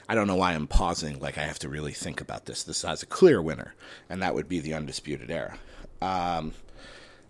I 0.08 0.16
don't 0.16 0.28
know 0.28 0.38
why 0.38 0.54
I'm 0.54 0.68
pausing, 0.68 1.20
like 1.20 1.38
I 1.38 1.44
have 1.44 1.60
to 1.60 1.68
really 1.68 1.92
think 1.92 2.22
about 2.22 2.46
this. 2.46 2.64
This 2.64 2.84
has 2.84 3.04
a 3.04 3.08
clear 3.08 3.42
winner, 3.42 3.76
and 4.10 4.22
that 4.22 4.34
would 4.34 4.48
be 4.48 4.62
the 4.62 4.74
Undisputed 4.74 5.30
Era. 5.30 5.60
Um, 6.02 6.54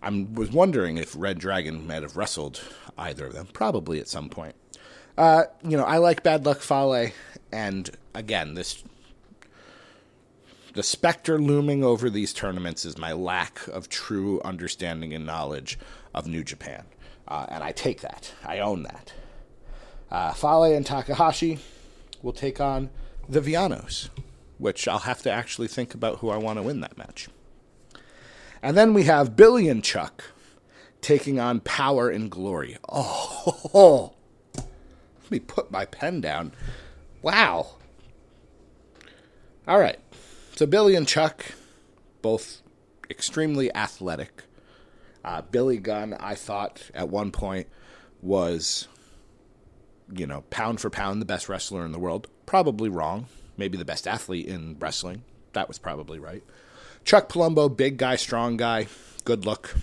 I 0.02 0.26
was 0.32 0.50
wondering 0.50 0.98
if 0.98 1.14
Red 1.16 1.38
Dragon 1.38 1.86
might 1.86 2.02
have 2.02 2.16
wrestled 2.16 2.60
either 2.98 3.26
of 3.26 3.32
them, 3.32 3.48
probably 3.52 4.00
at 4.00 4.08
some 4.08 4.28
point. 4.28 4.54
Uh, 5.16 5.44
you 5.62 5.76
know, 5.76 5.84
I 5.84 5.98
like 5.98 6.22
Bad 6.22 6.44
Luck 6.44 6.60
Fale, 6.60 7.10
and 7.52 7.90
again, 8.14 8.54
this 8.54 8.82
the 10.74 10.82
specter 10.82 11.38
looming 11.38 11.84
over 11.84 12.10
these 12.10 12.32
tournaments 12.32 12.84
is 12.84 12.98
my 12.98 13.12
lack 13.12 13.66
of 13.68 13.88
true 13.88 14.40
understanding 14.44 15.14
and 15.14 15.24
knowledge 15.24 15.78
of 16.12 16.26
New 16.26 16.42
Japan. 16.42 16.84
Uh, 17.28 17.46
and 17.48 17.62
I 17.62 17.70
take 17.70 18.00
that. 18.00 18.32
I 18.44 18.58
own 18.58 18.82
that. 18.82 19.12
Uh, 20.10 20.32
Fale 20.32 20.64
and 20.64 20.84
Takahashi 20.84 21.60
will 22.22 22.32
take 22.32 22.60
on 22.60 22.90
the 23.28 23.40
Vianos, 23.40 24.08
which 24.58 24.88
I'll 24.88 24.98
have 25.00 25.22
to 25.22 25.30
actually 25.30 25.68
think 25.68 25.94
about 25.94 26.18
who 26.18 26.30
I 26.30 26.36
want 26.36 26.58
to 26.58 26.62
win 26.62 26.80
that 26.80 26.98
match. 26.98 27.28
And 28.64 28.78
then 28.78 28.94
we 28.94 29.02
have 29.02 29.36
Billy 29.36 29.68
and 29.68 29.84
Chuck 29.84 30.24
taking 31.02 31.38
on 31.38 31.60
Power 31.60 32.08
and 32.08 32.30
Glory. 32.30 32.78
Oh, 32.88 34.14
let 34.54 35.30
me 35.30 35.38
put 35.38 35.70
my 35.70 35.84
pen 35.84 36.22
down. 36.22 36.52
Wow. 37.20 37.76
All 39.68 39.78
right. 39.78 39.98
So 40.56 40.64
Billy 40.64 40.94
and 40.94 41.06
Chuck, 41.06 41.44
both 42.22 42.62
extremely 43.10 43.70
athletic. 43.74 44.44
Uh, 45.22 45.42
Billy 45.42 45.76
Gunn, 45.76 46.16
I 46.18 46.34
thought 46.34 46.90
at 46.94 47.10
one 47.10 47.32
point 47.32 47.68
was, 48.22 48.88
you 50.10 50.26
know, 50.26 50.40
pound 50.48 50.80
for 50.80 50.88
pound 50.88 51.20
the 51.20 51.26
best 51.26 51.50
wrestler 51.50 51.84
in 51.84 51.92
the 51.92 51.98
world. 51.98 52.28
Probably 52.46 52.88
wrong. 52.88 53.26
Maybe 53.58 53.76
the 53.76 53.84
best 53.84 54.08
athlete 54.08 54.46
in 54.46 54.78
wrestling. 54.78 55.22
That 55.52 55.68
was 55.68 55.78
probably 55.78 56.18
right. 56.18 56.42
Chuck 57.04 57.28
Palumbo, 57.28 57.74
big 57.74 57.98
guy, 57.98 58.16
strong 58.16 58.56
guy, 58.56 58.86
good 59.24 59.44
look. 59.44 59.74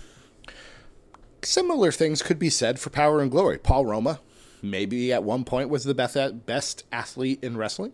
Similar 1.42 1.92
things 1.92 2.20
could 2.20 2.38
be 2.38 2.50
said 2.50 2.80
for 2.80 2.90
Power 2.90 3.20
and 3.20 3.30
Glory. 3.30 3.58
Paul 3.58 3.86
Roma, 3.86 4.20
maybe 4.60 5.12
at 5.12 5.22
one 5.22 5.44
point 5.44 5.68
was 5.68 5.84
the 5.84 5.94
best 5.94 6.46
best 6.46 6.84
athlete 6.90 7.38
in 7.42 7.56
wrestling. 7.56 7.92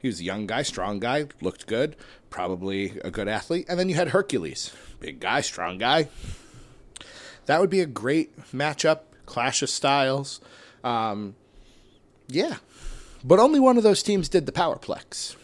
He 0.00 0.08
was 0.08 0.20
a 0.20 0.24
young 0.24 0.46
guy, 0.46 0.62
strong 0.62 1.00
guy, 1.00 1.26
looked 1.40 1.66
good, 1.66 1.96
probably 2.30 2.98
a 3.02 3.10
good 3.10 3.26
athlete. 3.26 3.66
And 3.68 3.78
then 3.78 3.88
you 3.88 3.94
had 3.94 4.08
Hercules, 4.08 4.72
big 5.00 5.18
guy, 5.18 5.40
strong 5.40 5.78
guy. 5.78 6.08
That 7.46 7.60
would 7.60 7.70
be 7.70 7.80
a 7.80 7.86
great 7.86 8.38
matchup, 8.52 9.00
clash 9.24 9.62
of 9.62 9.70
styles. 9.70 10.40
Um, 10.84 11.34
yeah, 12.28 12.56
but 13.24 13.38
only 13.38 13.60
one 13.60 13.78
of 13.78 13.82
those 13.82 14.02
teams 14.02 14.28
did 14.28 14.44
the 14.44 14.52
Powerplex, 14.52 15.36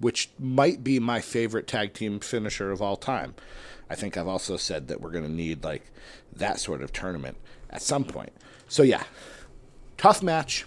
which 0.00 0.30
might 0.38 0.84
be 0.84 0.98
my 0.98 1.20
favorite 1.20 1.66
tag 1.66 1.94
team 1.94 2.20
finisher 2.20 2.70
of 2.70 2.82
all 2.82 2.96
time. 2.96 3.34
I 3.88 3.94
think 3.94 4.16
I've 4.16 4.28
also 4.28 4.56
said 4.56 4.88
that 4.88 5.00
we're 5.00 5.10
going 5.10 5.24
to 5.24 5.30
need 5.30 5.64
like 5.64 5.90
that 6.34 6.58
sort 6.58 6.82
of 6.82 6.92
tournament 6.92 7.36
at 7.70 7.82
some 7.82 8.04
point. 8.04 8.32
So 8.68 8.82
yeah, 8.82 9.04
tough 9.96 10.22
match. 10.22 10.64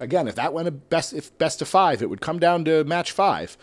Again, 0.00 0.28
if 0.28 0.34
that 0.36 0.52
went 0.52 0.68
a 0.68 0.72
best 0.72 1.12
if 1.12 1.36
best 1.38 1.60
of 1.62 1.68
five, 1.68 2.02
it 2.02 2.10
would 2.10 2.20
come 2.20 2.38
down 2.38 2.64
to 2.66 2.84
match 2.84 3.10
five. 3.10 3.56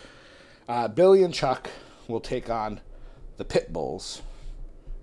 Uh, 0.68 0.88
Billy 0.88 1.24
and 1.24 1.34
Chuck 1.34 1.70
will 2.08 2.20
take 2.20 2.50
on 2.50 2.82
the 3.38 3.46
Pit 3.46 3.72
Bulls 3.72 4.22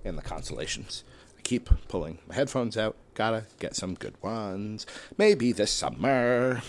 in 0.05 0.17
the 0.17 0.23
consolations. 0.23 1.05
I 1.39 1.43
keep 1.43 1.71
pulling 1.89 2.19
my 2.27 2.35
headphones 2.35 2.77
out. 2.77 2.97
Gotta 3.15 3.45
get 3.59 3.77
some 3.77 3.95
good 3.95 4.15
ones. 4.23 4.87
Maybe 5.17 5.53
this 5.53 5.71
summer. 5.71 6.63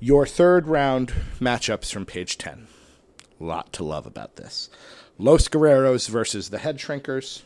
Your 0.00 0.26
third 0.26 0.68
round 0.68 1.12
matchups 1.40 1.92
from 1.92 2.06
page 2.06 2.38
10. 2.38 2.68
A 3.40 3.44
lot 3.44 3.72
to 3.72 3.82
love 3.82 4.06
about 4.06 4.36
this. 4.36 4.70
Los 5.18 5.48
Guerreros 5.48 6.08
versus 6.08 6.50
the 6.50 6.58
Head 6.58 6.78
Shrinkers, 6.78 7.42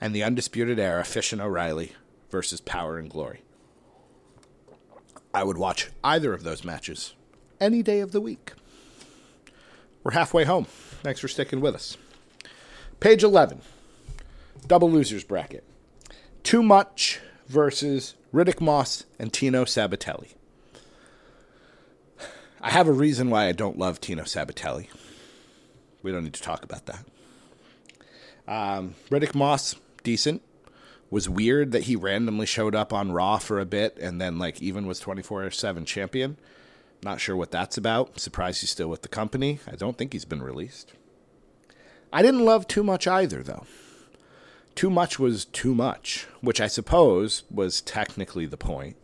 and 0.00 0.14
the 0.14 0.22
Undisputed 0.22 0.78
Era, 0.78 1.04
Fish 1.04 1.32
and 1.32 1.42
O'Reilly 1.42 1.92
versus 2.30 2.60
Power 2.60 2.98
and 2.98 3.10
Glory. 3.10 3.42
I 5.34 5.42
would 5.42 5.58
watch 5.58 5.90
either 6.04 6.32
of 6.32 6.44
those 6.44 6.64
matches 6.64 7.14
any 7.60 7.82
day 7.82 7.98
of 7.98 8.12
the 8.12 8.20
week. 8.20 8.52
We're 10.04 10.12
halfway 10.12 10.44
home. 10.44 10.66
Thanks 11.02 11.18
for 11.18 11.26
sticking 11.26 11.60
with 11.60 11.74
us. 11.74 11.96
Page 13.00 13.24
11, 13.24 13.60
double 14.68 14.90
losers 14.90 15.24
bracket. 15.24 15.64
Too 16.44 16.62
Much 16.62 17.18
versus 17.48 18.14
Riddick 18.32 18.60
Moss 18.60 19.04
and 19.18 19.32
Tino 19.32 19.64
Sabbatelli. 19.64 20.34
I 22.62 22.70
have 22.70 22.88
a 22.88 22.92
reason 22.92 23.30
why 23.30 23.46
I 23.46 23.52
don't 23.52 23.78
love 23.78 24.00
Tino 24.00 24.24
Sabbatelli. 24.24 24.88
We 26.02 26.12
don't 26.12 26.24
need 26.24 26.34
to 26.34 26.42
talk 26.42 26.62
about 26.62 26.86
that. 26.86 27.04
Um, 28.46 28.94
Riddick 29.10 29.34
Moss, 29.34 29.76
decent. 30.02 30.42
Was 31.10 31.28
weird 31.28 31.72
that 31.72 31.84
he 31.84 31.96
randomly 31.96 32.46
showed 32.46 32.74
up 32.74 32.92
on 32.92 33.12
Raw 33.12 33.38
for 33.38 33.58
a 33.58 33.64
bit 33.64 33.96
and 33.98 34.20
then, 34.20 34.38
like, 34.38 34.62
even 34.62 34.86
was 34.86 35.00
24 35.00 35.50
7 35.50 35.84
champion. 35.84 36.36
Not 37.02 37.20
sure 37.20 37.34
what 37.34 37.50
that's 37.50 37.76
about. 37.76 38.20
Surprised 38.20 38.60
he's 38.60 38.70
still 38.70 38.88
with 38.88 39.02
the 39.02 39.08
company. 39.08 39.58
I 39.66 39.74
don't 39.74 39.96
think 39.96 40.12
he's 40.12 40.24
been 40.24 40.42
released. 40.42 40.92
I 42.12 42.22
didn't 42.22 42.44
love 42.44 42.68
too 42.68 42.84
much 42.84 43.06
either, 43.06 43.42
though. 43.42 43.66
Too 44.74 44.90
much 44.90 45.18
was 45.18 45.46
too 45.46 45.74
much, 45.74 46.26
which 46.40 46.60
I 46.60 46.66
suppose 46.66 47.42
was 47.50 47.80
technically 47.80 48.46
the 48.46 48.56
point. 48.56 48.96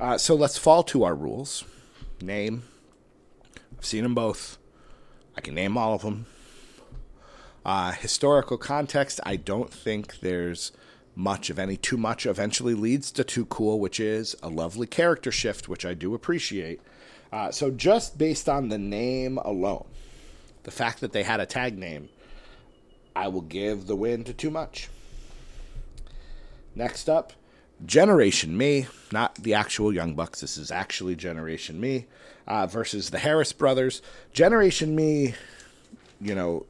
Uh, 0.00 0.16
so 0.16 0.34
let's 0.34 0.56
fall 0.56 0.82
to 0.84 1.04
our 1.04 1.14
rules. 1.14 1.64
Name. 2.22 2.64
I've 3.76 3.84
seen 3.84 4.02
them 4.02 4.14
both. 4.14 4.58
I 5.36 5.40
can 5.40 5.54
name 5.54 5.76
all 5.76 5.94
of 5.94 6.02
them. 6.02 6.26
Uh, 7.64 7.92
historical 7.92 8.56
context, 8.58 9.20
I 9.24 9.36
don't 9.36 9.72
think 9.72 10.20
there's 10.20 10.72
much 11.14 11.50
of 11.50 11.58
any. 11.58 11.76
Too 11.76 11.96
much 11.96 12.26
eventually 12.26 12.74
leads 12.74 13.10
to 13.12 13.24
too 13.24 13.44
cool, 13.46 13.78
which 13.78 14.00
is 14.00 14.34
a 14.42 14.48
lovely 14.48 14.86
character 14.86 15.30
shift, 15.30 15.68
which 15.68 15.84
I 15.84 15.94
do 15.94 16.14
appreciate. 16.14 16.80
Uh, 17.32 17.50
so, 17.50 17.70
just 17.70 18.18
based 18.18 18.48
on 18.48 18.68
the 18.68 18.78
name 18.78 19.38
alone, 19.38 19.86
the 20.64 20.70
fact 20.70 21.00
that 21.00 21.12
they 21.12 21.22
had 21.22 21.40
a 21.40 21.46
tag 21.46 21.78
name, 21.78 22.08
I 23.14 23.28
will 23.28 23.42
give 23.42 23.86
the 23.86 23.96
win 23.96 24.24
to 24.24 24.32
Too 24.32 24.50
Much. 24.50 24.88
Next 26.74 27.08
up, 27.08 27.32
Generation 27.84 28.56
Me, 28.56 28.86
not 29.10 29.34
the 29.36 29.54
actual 29.54 29.92
Young 29.92 30.14
Bucks. 30.14 30.40
This 30.40 30.58
is 30.58 30.70
actually 30.70 31.16
Generation 31.16 31.80
Me 31.80 32.06
uh, 32.46 32.66
versus 32.66 33.10
the 33.10 33.18
Harris 33.18 33.52
Brothers. 33.52 34.02
Generation 34.32 34.94
Me, 34.94 35.34
you 36.20 36.34
know, 36.34 36.66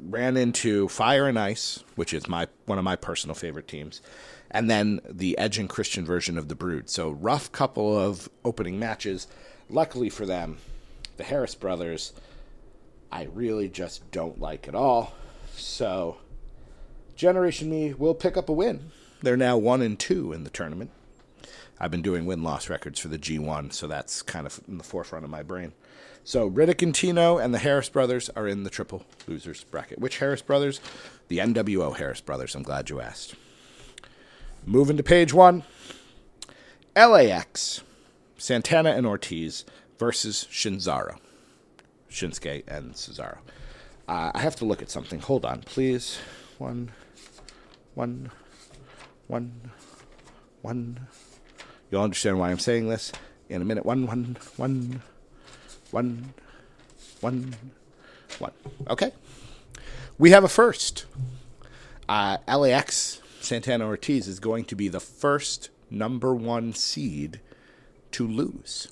ran 0.00 0.36
into 0.36 0.88
Fire 0.88 1.28
and 1.28 1.38
Ice, 1.38 1.84
which 1.94 2.12
is 2.12 2.28
my 2.28 2.48
one 2.66 2.78
of 2.78 2.84
my 2.84 2.96
personal 2.96 3.34
favorite 3.34 3.68
teams, 3.68 4.02
and 4.50 4.68
then 4.68 5.00
the 5.08 5.38
Edge 5.38 5.58
and 5.58 5.68
Christian 5.68 6.04
version 6.04 6.36
of 6.36 6.48
the 6.48 6.54
Brood. 6.54 6.90
So 6.90 7.10
rough 7.10 7.52
couple 7.52 7.96
of 7.98 8.28
opening 8.44 8.78
matches. 8.78 9.28
Luckily 9.70 10.10
for 10.10 10.26
them, 10.26 10.58
the 11.16 11.24
Harris 11.24 11.54
Brothers, 11.54 12.12
I 13.10 13.24
really 13.32 13.68
just 13.68 14.10
don't 14.10 14.40
like 14.40 14.66
at 14.66 14.74
all. 14.74 15.14
So 15.54 16.16
Generation 17.14 17.70
Me 17.70 17.94
will 17.94 18.14
pick 18.14 18.36
up 18.36 18.48
a 18.48 18.52
win. 18.52 18.90
They're 19.22 19.36
now 19.36 19.56
one 19.56 19.82
and 19.82 19.98
two 19.98 20.32
in 20.32 20.44
the 20.44 20.50
tournament. 20.50 20.90
I've 21.78 21.90
been 21.90 22.02
doing 22.02 22.26
win 22.26 22.42
loss 22.42 22.68
records 22.68 23.00
for 23.00 23.08
the 23.08 23.18
G1, 23.18 23.72
so 23.72 23.86
that's 23.86 24.22
kind 24.22 24.46
of 24.46 24.60
in 24.68 24.78
the 24.78 24.84
forefront 24.84 25.24
of 25.24 25.30
my 25.30 25.42
brain. 25.42 25.72
So 26.24 26.48
Riddick 26.48 26.82
and 26.82 26.94
Tino 26.94 27.38
and 27.38 27.52
the 27.52 27.58
Harris 27.58 27.88
brothers 27.88 28.30
are 28.30 28.46
in 28.46 28.62
the 28.62 28.70
triple 28.70 29.04
losers 29.26 29.64
bracket. 29.64 29.98
Which 29.98 30.18
Harris 30.18 30.42
brothers? 30.42 30.80
The 31.28 31.38
NWO 31.38 31.96
Harris 31.96 32.20
brothers. 32.20 32.54
I'm 32.54 32.62
glad 32.62 32.90
you 32.90 33.00
asked. 33.00 33.34
Moving 34.64 34.96
to 34.96 35.02
page 35.02 35.32
one 35.32 35.64
LAX, 36.94 37.82
Santana 38.38 38.90
and 38.90 39.06
Ortiz 39.06 39.64
versus 39.98 40.46
Shinzaro. 40.50 41.18
Shinsuke 42.10 42.62
and 42.68 42.92
Cesaro. 42.94 43.38
Uh, 44.06 44.30
I 44.34 44.40
have 44.40 44.56
to 44.56 44.64
look 44.64 44.82
at 44.82 44.90
something. 44.90 45.20
Hold 45.20 45.44
on, 45.44 45.62
please. 45.62 46.18
One, 46.58 46.92
one, 47.94 48.30
one, 49.26 49.70
one. 50.62 51.08
You'll 51.90 52.02
understand 52.02 52.38
why 52.38 52.50
I'm 52.50 52.58
saying 52.58 52.88
this 52.88 53.12
in 53.48 53.62
a 53.62 53.64
minute. 53.64 53.84
One, 53.84 54.06
one, 54.06 54.36
one, 54.56 55.02
one, 55.90 56.34
one, 57.20 57.54
one. 58.38 58.52
Okay. 58.88 59.12
We 60.18 60.30
have 60.30 60.44
a 60.44 60.48
first. 60.48 61.06
Uh, 62.08 62.38
LAX 62.48 63.20
Santana 63.40 63.86
Ortiz 63.86 64.28
is 64.28 64.38
going 64.40 64.64
to 64.66 64.76
be 64.76 64.88
the 64.88 65.00
first 65.00 65.70
number 65.90 66.34
one 66.34 66.72
seed 66.72 67.40
to 68.12 68.26
lose 68.26 68.88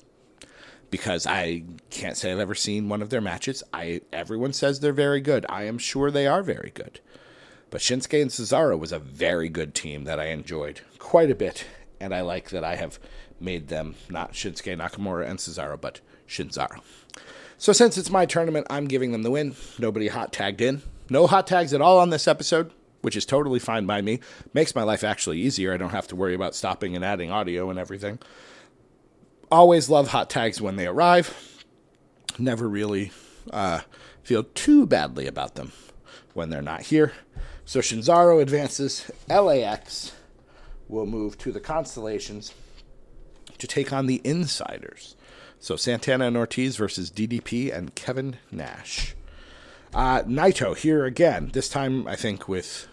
because 0.89 1.25
I 1.25 1.63
can't 1.89 2.17
say 2.17 2.31
I've 2.31 2.39
ever 2.39 2.53
seen 2.53 2.89
one 2.89 3.01
of 3.01 3.09
their 3.09 3.21
matches. 3.21 3.63
I 3.73 4.01
everyone 4.11 4.53
says 4.53 4.79
they're 4.79 4.93
very 4.93 5.21
good. 5.21 5.45
I 5.49 5.63
am 5.63 5.77
sure 5.77 6.11
they 6.11 6.27
are 6.27 6.43
very 6.43 6.71
good. 6.73 6.99
But 7.71 7.81
Shinsuke 7.81 8.21
and 8.21 8.29
Cesaro 8.29 8.77
was 8.77 8.91
a 8.91 8.99
very 8.99 9.49
good 9.49 9.73
team 9.73 10.03
that 10.03 10.19
I 10.19 10.25
enjoyed 10.25 10.81
quite 10.99 11.31
a 11.31 11.35
bit, 11.35 11.65
and 11.99 12.13
I 12.13 12.21
like 12.21 12.51
that 12.51 12.63
I 12.63 12.75
have 12.75 12.99
made 13.39 13.69
them 13.69 13.95
not 14.09 14.33
Shinsuke 14.33 14.77
Nakamura 14.77 15.27
and 15.27 15.39
Cesaro, 15.39 15.81
but 15.81 15.99
Shinzaro. 16.27 16.81
So 17.57 17.73
since 17.73 17.97
it's 17.97 18.11
my 18.11 18.27
tournament, 18.27 18.67
I'm 18.69 18.85
giving 18.85 19.11
them 19.11 19.23
the 19.23 19.31
win. 19.31 19.55
Nobody 19.79 20.09
hot 20.09 20.31
tagged 20.31 20.61
in. 20.61 20.83
No 21.09 21.25
hot 21.25 21.47
tags 21.47 21.73
at 21.73 21.81
all 21.81 21.97
on 21.97 22.11
this 22.11 22.27
episode, 22.27 22.71
which 23.01 23.15
is 23.15 23.25
totally 23.25 23.59
fine 23.59 23.87
by 23.87 24.01
me. 24.01 24.19
Makes 24.53 24.75
my 24.75 24.83
life 24.83 25.03
actually 25.03 25.39
easier. 25.39 25.73
I 25.73 25.77
don't 25.77 25.89
have 25.89 26.07
to 26.09 26.15
worry 26.15 26.35
about 26.35 26.53
stopping 26.53 26.95
and 26.95 27.03
adding 27.03 27.31
audio 27.31 27.71
and 27.71 27.79
everything 27.79 28.19
always 29.51 29.89
love 29.89 30.07
hot 30.07 30.29
tags 30.29 30.61
when 30.61 30.77
they 30.77 30.87
arrive. 30.87 31.63
Never 32.39 32.67
really 32.67 33.11
uh, 33.51 33.81
feel 34.23 34.45
too 34.55 34.87
badly 34.87 35.27
about 35.27 35.55
them 35.55 35.73
when 36.33 36.49
they're 36.49 36.61
not 36.61 36.83
here. 36.83 37.11
So 37.71 37.79
Shinzaro 37.79 38.41
advances. 38.41 39.09
LAX 39.29 40.11
will 40.89 41.05
move 41.05 41.37
to 41.37 41.53
the 41.53 41.61
Constellations 41.61 42.53
to 43.59 43.65
take 43.65 43.93
on 43.93 44.07
the 44.07 44.19
Insiders. 44.25 45.15
So 45.57 45.77
Santana 45.77 46.25
and 46.25 46.35
Ortiz 46.35 46.75
versus 46.75 47.09
DDP 47.09 47.73
and 47.73 47.95
Kevin 47.95 48.35
Nash. 48.51 49.15
Uh, 49.93 50.21
Naito 50.23 50.75
here 50.75 51.05
again, 51.05 51.49
this 51.53 51.69
time 51.69 52.09
I 52.09 52.17
think 52.17 52.49
with 52.49 52.89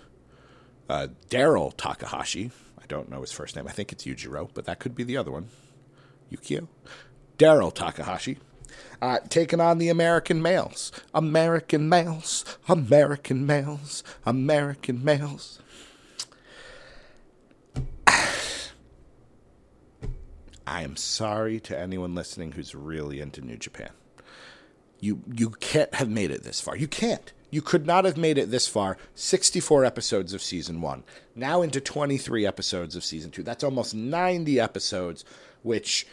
uh, 0.88 1.09
Daryl 1.29 1.77
Takahashi. 1.77 2.53
I 2.81 2.87
don't 2.87 3.11
know 3.11 3.23
his 3.23 3.33
first 3.33 3.57
name. 3.57 3.67
I 3.67 3.73
think 3.73 3.91
it's 3.91 4.05
Yujiro, 4.05 4.49
but 4.55 4.64
that 4.67 4.79
could 4.79 4.95
be 4.95 5.03
the 5.03 5.17
other 5.17 5.33
one. 5.33 5.49
Yukio? 6.31 6.69
Daryl 7.37 7.75
Takahashi. 7.75 8.38
Uh, 9.01 9.19
taking 9.29 9.61
on 9.61 9.79
the 9.79 9.89
American 9.89 10.43
males. 10.43 10.93
American 11.15 11.89
males, 11.89 12.45
American 12.69 13.47
males, 13.47 14.03
American 14.27 15.05
males. 15.05 15.61
I 20.67 20.83
am 20.83 20.97
sorry 20.97 21.61
to 21.61 21.79
anyone 21.79 22.15
listening 22.15 22.53
who's 22.53 22.75
really 22.75 23.21
into 23.21 23.41
New 23.41 23.57
Japan. 23.57 23.91
You 25.01 25.23
you 25.33 25.51
can't 25.51 25.95
have 25.95 26.09
made 26.09 26.31
it 26.31 26.43
this 26.43 26.61
far. 26.61 26.77
You 26.77 26.89
can't. 26.89 27.33
You 27.51 27.63
could 27.63 27.87
not 27.87 28.05
have 28.05 28.17
made 28.17 28.37
it 28.37 28.51
this 28.51 28.67
far. 28.67 28.99
64 29.15 29.85
episodes 29.85 30.35
of 30.35 30.43
season 30.43 30.81
1. 30.81 31.05
Now 31.35 31.63
into 31.63 31.81
23 31.81 32.47
episodes 32.47 32.95
of 32.95 33.05
season 33.05 33.31
2. 33.31 33.43
That's 33.43 33.65
almost 33.65 33.95
90 33.95 34.61
episodes, 34.61 35.25
which 35.63 36.07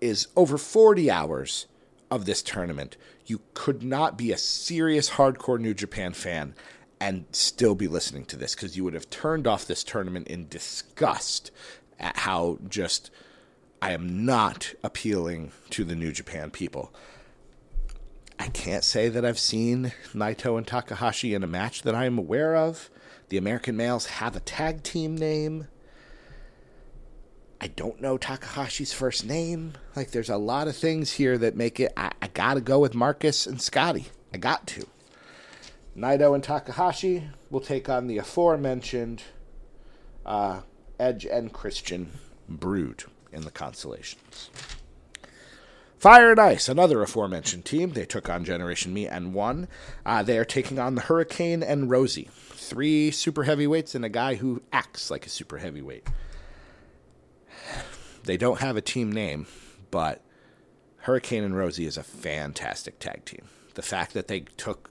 is 0.00 0.28
over 0.36 0.58
40 0.58 1.10
hours 1.10 1.66
of 2.10 2.24
this 2.24 2.42
tournament. 2.42 2.96
You 3.26 3.40
could 3.54 3.82
not 3.82 4.16
be 4.16 4.32
a 4.32 4.38
serious 4.38 5.10
hardcore 5.10 5.58
New 5.58 5.74
Japan 5.74 6.12
fan 6.12 6.54
and 7.00 7.26
still 7.32 7.74
be 7.74 7.88
listening 7.88 8.24
to 8.26 8.36
this 8.36 8.54
because 8.54 8.76
you 8.76 8.84
would 8.84 8.94
have 8.94 9.10
turned 9.10 9.46
off 9.46 9.66
this 9.66 9.84
tournament 9.84 10.28
in 10.28 10.48
disgust 10.48 11.50
at 11.98 12.16
how 12.18 12.58
just 12.68 13.10
I 13.82 13.92
am 13.92 14.24
not 14.24 14.74
appealing 14.82 15.52
to 15.70 15.84
the 15.84 15.94
New 15.94 16.12
Japan 16.12 16.50
people. 16.50 16.92
I 18.38 18.48
can't 18.48 18.84
say 18.84 19.08
that 19.08 19.24
I've 19.24 19.38
seen 19.38 19.92
Naito 20.14 20.56
and 20.56 20.66
Takahashi 20.66 21.34
in 21.34 21.42
a 21.42 21.46
match 21.46 21.82
that 21.82 21.94
I 21.94 22.04
am 22.04 22.18
aware 22.18 22.56
of. 22.56 22.90
The 23.28 23.38
American 23.38 23.76
males 23.76 24.06
have 24.06 24.36
a 24.36 24.40
tag 24.40 24.82
team 24.82 25.16
name. 25.16 25.68
I 27.60 27.68
don't 27.68 28.00
know 28.00 28.18
Takahashi's 28.18 28.92
first 28.92 29.24
name. 29.24 29.72
Like, 29.94 30.10
there's 30.10 30.28
a 30.28 30.36
lot 30.36 30.68
of 30.68 30.76
things 30.76 31.12
here 31.12 31.38
that 31.38 31.56
make 31.56 31.80
it. 31.80 31.92
I, 31.96 32.12
I 32.20 32.28
gotta 32.28 32.60
go 32.60 32.78
with 32.78 32.94
Marcus 32.94 33.46
and 33.46 33.60
Scotty. 33.60 34.06
I 34.32 34.36
got 34.38 34.66
to. 34.68 34.86
Naito 35.96 36.34
and 36.34 36.44
Takahashi 36.44 37.24
will 37.50 37.60
take 37.60 37.88
on 37.88 38.06
the 38.06 38.18
aforementioned 38.18 39.22
uh, 40.26 40.60
Edge 41.00 41.24
and 41.24 41.52
Christian 41.52 42.10
Brood 42.48 43.04
in 43.32 43.42
the 43.42 43.50
Constellations. 43.50 44.50
Fire 45.98 46.30
and 46.30 46.38
Ice, 46.38 46.68
another 46.68 47.02
aforementioned 47.02 47.64
team. 47.64 47.92
They 47.92 48.04
took 48.04 48.28
on 48.28 48.44
Generation 48.44 48.92
Me 48.92 49.06
and 49.06 49.32
won. 49.32 49.66
Uh, 50.04 50.22
they 50.22 50.38
are 50.38 50.44
taking 50.44 50.78
on 50.78 50.94
the 50.94 51.00
Hurricane 51.00 51.62
and 51.62 51.88
Rosie. 51.88 52.28
Three 52.32 53.10
super 53.10 53.44
heavyweights 53.44 53.94
and 53.94 54.04
a 54.04 54.10
guy 54.10 54.34
who 54.34 54.62
acts 54.72 55.10
like 55.10 55.24
a 55.24 55.30
super 55.30 55.58
heavyweight. 55.58 56.06
They 58.26 58.36
don't 58.36 58.58
have 58.58 58.76
a 58.76 58.80
team 58.80 59.12
name, 59.12 59.46
but 59.92 60.20
Hurricane 60.98 61.44
and 61.44 61.56
Rosie 61.56 61.86
is 61.86 61.96
a 61.96 62.02
fantastic 62.02 62.98
tag 62.98 63.24
team. 63.24 63.46
The 63.74 63.82
fact 63.82 64.14
that 64.14 64.26
they 64.26 64.40
took 64.56 64.90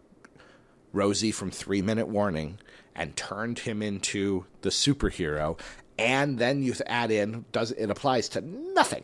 Rosie 0.94 1.34
from 1.34 1.52
three 1.52 1.82
minute 1.82 2.08
warning 2.08 2.60
and 2.96 3.18
turned 3.18 3.60
him 3.60 3.82
into 3.82 4.46
the 4.62 4.70
superhero, 4.70 5.60
and 6.00 6.40
then 6.40 6.64
you 6.64 6.76
add 6.88 7.12
in 7.12 7.44
does 7.52 7.72
it 7.72 7.90
applies 7.90 8.30
to 8.30 8.42
nothing, 8.42 9.04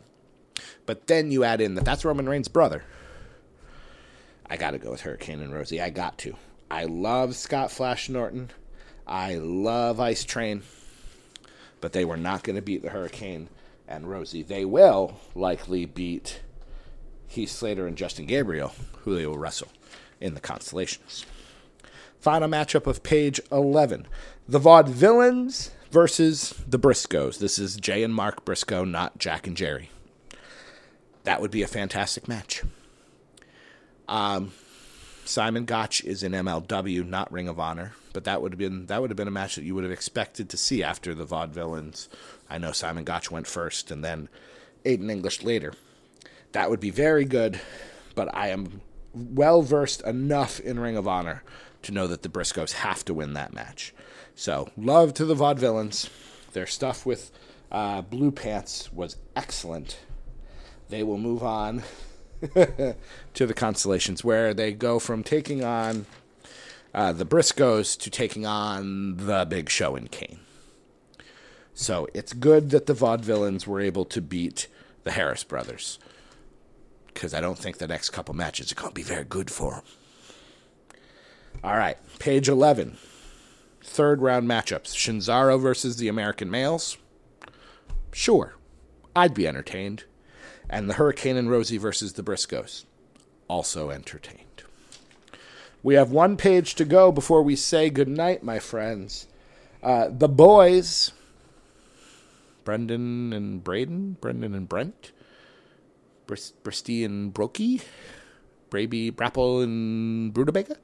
but 0.86 1.08
then 1.08 1.30
you 1.30 1.44
add 1.44 1.60
in 1.60 1.74
that 1.74 1.84
that's 1.84 2.04
Roman 2.04 2.26
Reigns' 2.26 2.48
brother. 2.48 2.84
I 4.48 4.56
got 4.56 4.70
to 4.70 4.78
go 4.78 4.92
with 4.92 5.02
Hurricane 5.02 5.42
and 5.42 5.52
Rosie. 5.52 5.82
I 5.82 5.90
got 5.90 6.16
to. 6.18 6.36
I 6.70 6.84
love 6.84 7.36
Scott 7.36 7.70
Flash 7.70 8.08
Norton. 8.08 8.48
I 9.06 9.34
love 9.34 10.00
Ice 10.00 10.24
Train, 10.24 10.62
but 11.82 11.92
they 11.92 12.06
were 12.06 12.16
not 12.16 12.44
going 12.44 12.56
to 12.56 12.62
beat 12.62 12.80
the 12.80 12.88
Hurricane 12.88 13.50
and 13.92 14.08
Rosie. 14.08 14.42
They 14.42 14.64
will 14.64 15.20
likely 15.34 15.84
beat 15.84 16.40
Heath 17.26 17.50
Slater 17.50 17.86
and 17.86 17.96
Justin 17.96 18.26
Gabriel, 18.26 18.72
who 19.00 19.14
they 19.14 19.26
will 19.26 19.38
wrestle 19.38 19.68
in 20.20 20.34
the 20.34 20.40
Constellations. 20.40 21.26
Final 22.18 22.48
matchup 22.48 22.86
of 22.86 23.02
page 23.02 23.40
11 23.50 24.06
the 24.48 24.58
Vaudevillains 24.58 25.70
versus 25.90 26.54
the 26.66 26.78
Briscoes. 26.78 27.38
This 27.38 27.58
is 27.58 27.76
Jay 27.76 28.02
and 28.02 28.14
Mark 28.14 28.44
Briscoe, 28.44 28.84
not 28.84 29.18
Jack 29.18 29.46
and 29.46 29.56
Jerry. 29.56 29.90
That 31.24 31.40
would 31.40 31.52
be 31.52 31.62
a 31.62 31.68
fantastic 31.68 32.26
match. 32.26 32.62
Um, 34.08 34.52
Simon 35.24 35.64
Gotch 35.64 36.02
is 36.02 36.22
in 36.22 36.32
MLW, 36.32 37.06
not 37.06 37.30
Ring 37.30 37.48
of 37.48 37.60
Honor, 37.60 37.92
but 38.12 38.24
that 38.24 38.42
would 38.42 38.52
have 38.52 38.58
been 38.58 38.86
that 38.86 39.00
would 39.00 39.10
have 39.10 39.16
been 39.16 39.28
a 39.28 39.32
match 39.32 39.54
that 39.54 39.64
you 39.64 39.74
would 39.74 39.84
have 39.84 39.92
expected 39.92 40.48
to 40.50 40.56
see 40.56 40.82
after 40.82 41.14
the 41.14 41.24
Vaudevillains. 41.24 42.08
I 42.52 42.58
know 42.58 42.72
Simon 42.72 43.04
Gotch 43.04 43.30
went 43.30 43.46
first, 43.46 43.90
and 43.90 44.04
then 44.04 44.28
Aiden 44.84 45.10
English 45.10 45.42
later. 45.42 45.72
That 46.52 46.68
would 46.68 46.80
be 46.80 46.90
very 46.90 47.24
good, 47.24 47.58
but 48.14 48.28
I 48.36 48.48
am 48.48 48.82
well 49.14 49.62
versed 49.62 50.02
enough 50.02 50.60
in 50.60 50.78
Ring 50.78 50.98
of 50.98 51.08
Honor 51.08 51.42
to 51.80 51.92
know 51.92 52.06
that 52.06 52.20
the 52.20 52.28
Briscoes 52.28 52.72
have 52.72 53.06
to 53.06 53.14
win 53.14 53.32
that 53.32 53.54
match. 53.54 53.94
So, 54.34 54.68
love 54.76 55.14
to 55.14 55.24
the 55.24 55.34
Vaudevillains. 55.34 56.10
Their 56.52 56.66
stuff 56.66 57.06
with 57.06 57.30
uh, 57.70 58.02
Blue 58.02 58.30
Pants 58.30 58.92
was 58.92 59.16
excellent. 59.34 60.00
They 60.90 61.02
will 61.02 61.16
move 61.16 61.42
on 61.42 61.82
to 62.52 63.46
the 63.46 63.54
Constellations, 63.54 64.22
where 64.22 64.52
they 64.52 64.72
go 64.74 64.98
from 64.98 65.24
taking 65.24 65.64
on 65.64 66.04
uh, 66.92 67.12
the 67.12 67.24
Briscoes 67.24 67.98
to 68.00 68.10
taking 68.10 68.44
on 68.44 69.16
the 69.16 69.46
Big 69.46 69.70
Show 69.70 69.96
and 69.96 70.10
Kane. 70.10 70.40
So 71.74 72.08
it's 72.12 72.32
good 72.32 72.70
that 72.70 72.86
the 72.86 72.94
Vaudevillains 72.94 73.66
were 73.66 73.80
able 73.80 74.04
to 74.06 74.20
beat 74.20 74.68
the 75.04 75.12
Harris 75.12 75.44
brothers. 75.44 75.98
Because 77.06 77.34
I 77.34 77.40
don't 77.40 77.58
think 77.58 77.78
the 77.78 77.88
next 77.88 78.10
couple 78.10 78.34
matches 78.34 78.72
are 78.72 78.74
going 78.74 78.90
to 78.90 78.94
be 78.94 79.02
very 79.02 79.24
good 79.24 79.50
for 79.50 79.72
them. 79.72 79.82
All 81.64 81.76
right, 81.76 81.96
page 82.18 82.48
11. 82.48 82.96
Third 83.82 84.22
round 84.22 84.48
matchups 84.48 84.94
Shinzaro 84.94 85.60
versus 85.60 85.96
the 85.96 86.08
American 86.08 86.50
males. 86.50 86.96
Sure, 88.12 88.54
I'd 89.14 89.34
be 89.34 89.46
entertained. 89.46 90.04
And 90.70 90.88
the 90.88 90.94
Hurricane 90.94 91.36
and 91.36 91.50
Rosie 91.50 91.78
versus 91.78 92.14
the 92.14 92.22
Briscoes. 92.22 92.84
Also 93.48 93.90
entertained. 93.90 94.62
We 95.82 95.94
have 95.94 96.10
one 96.10 96.36
page 96.36 96.74
to 96.76 96.84
go 96.84 97.12
before 97.12 97.42
we 97.42 97.56
say 97.56 97.90
goodnight, 97.90 98.42
my 98.42 98.58
friends. 98.58 99.26
Uh, 99.82 100.08
the 100.10 100.28
boys, 100.28 101.12
Brendan 102.64 103.32
and 103.32 103.62
Braden, 103.62 104.18
Brendan 104.20 104.54
and 104.54 104.68
Brent, 104.68 105.12
Brist- 106.26 106.52
Bristy 106.62 107.04
and 107.04 107.32
Brokey, 107.34 107.82
Braby, 108.70 109.10
Brapple 109.10 109.62
and 109.62 110.32
Brudabega, 110.32 110.76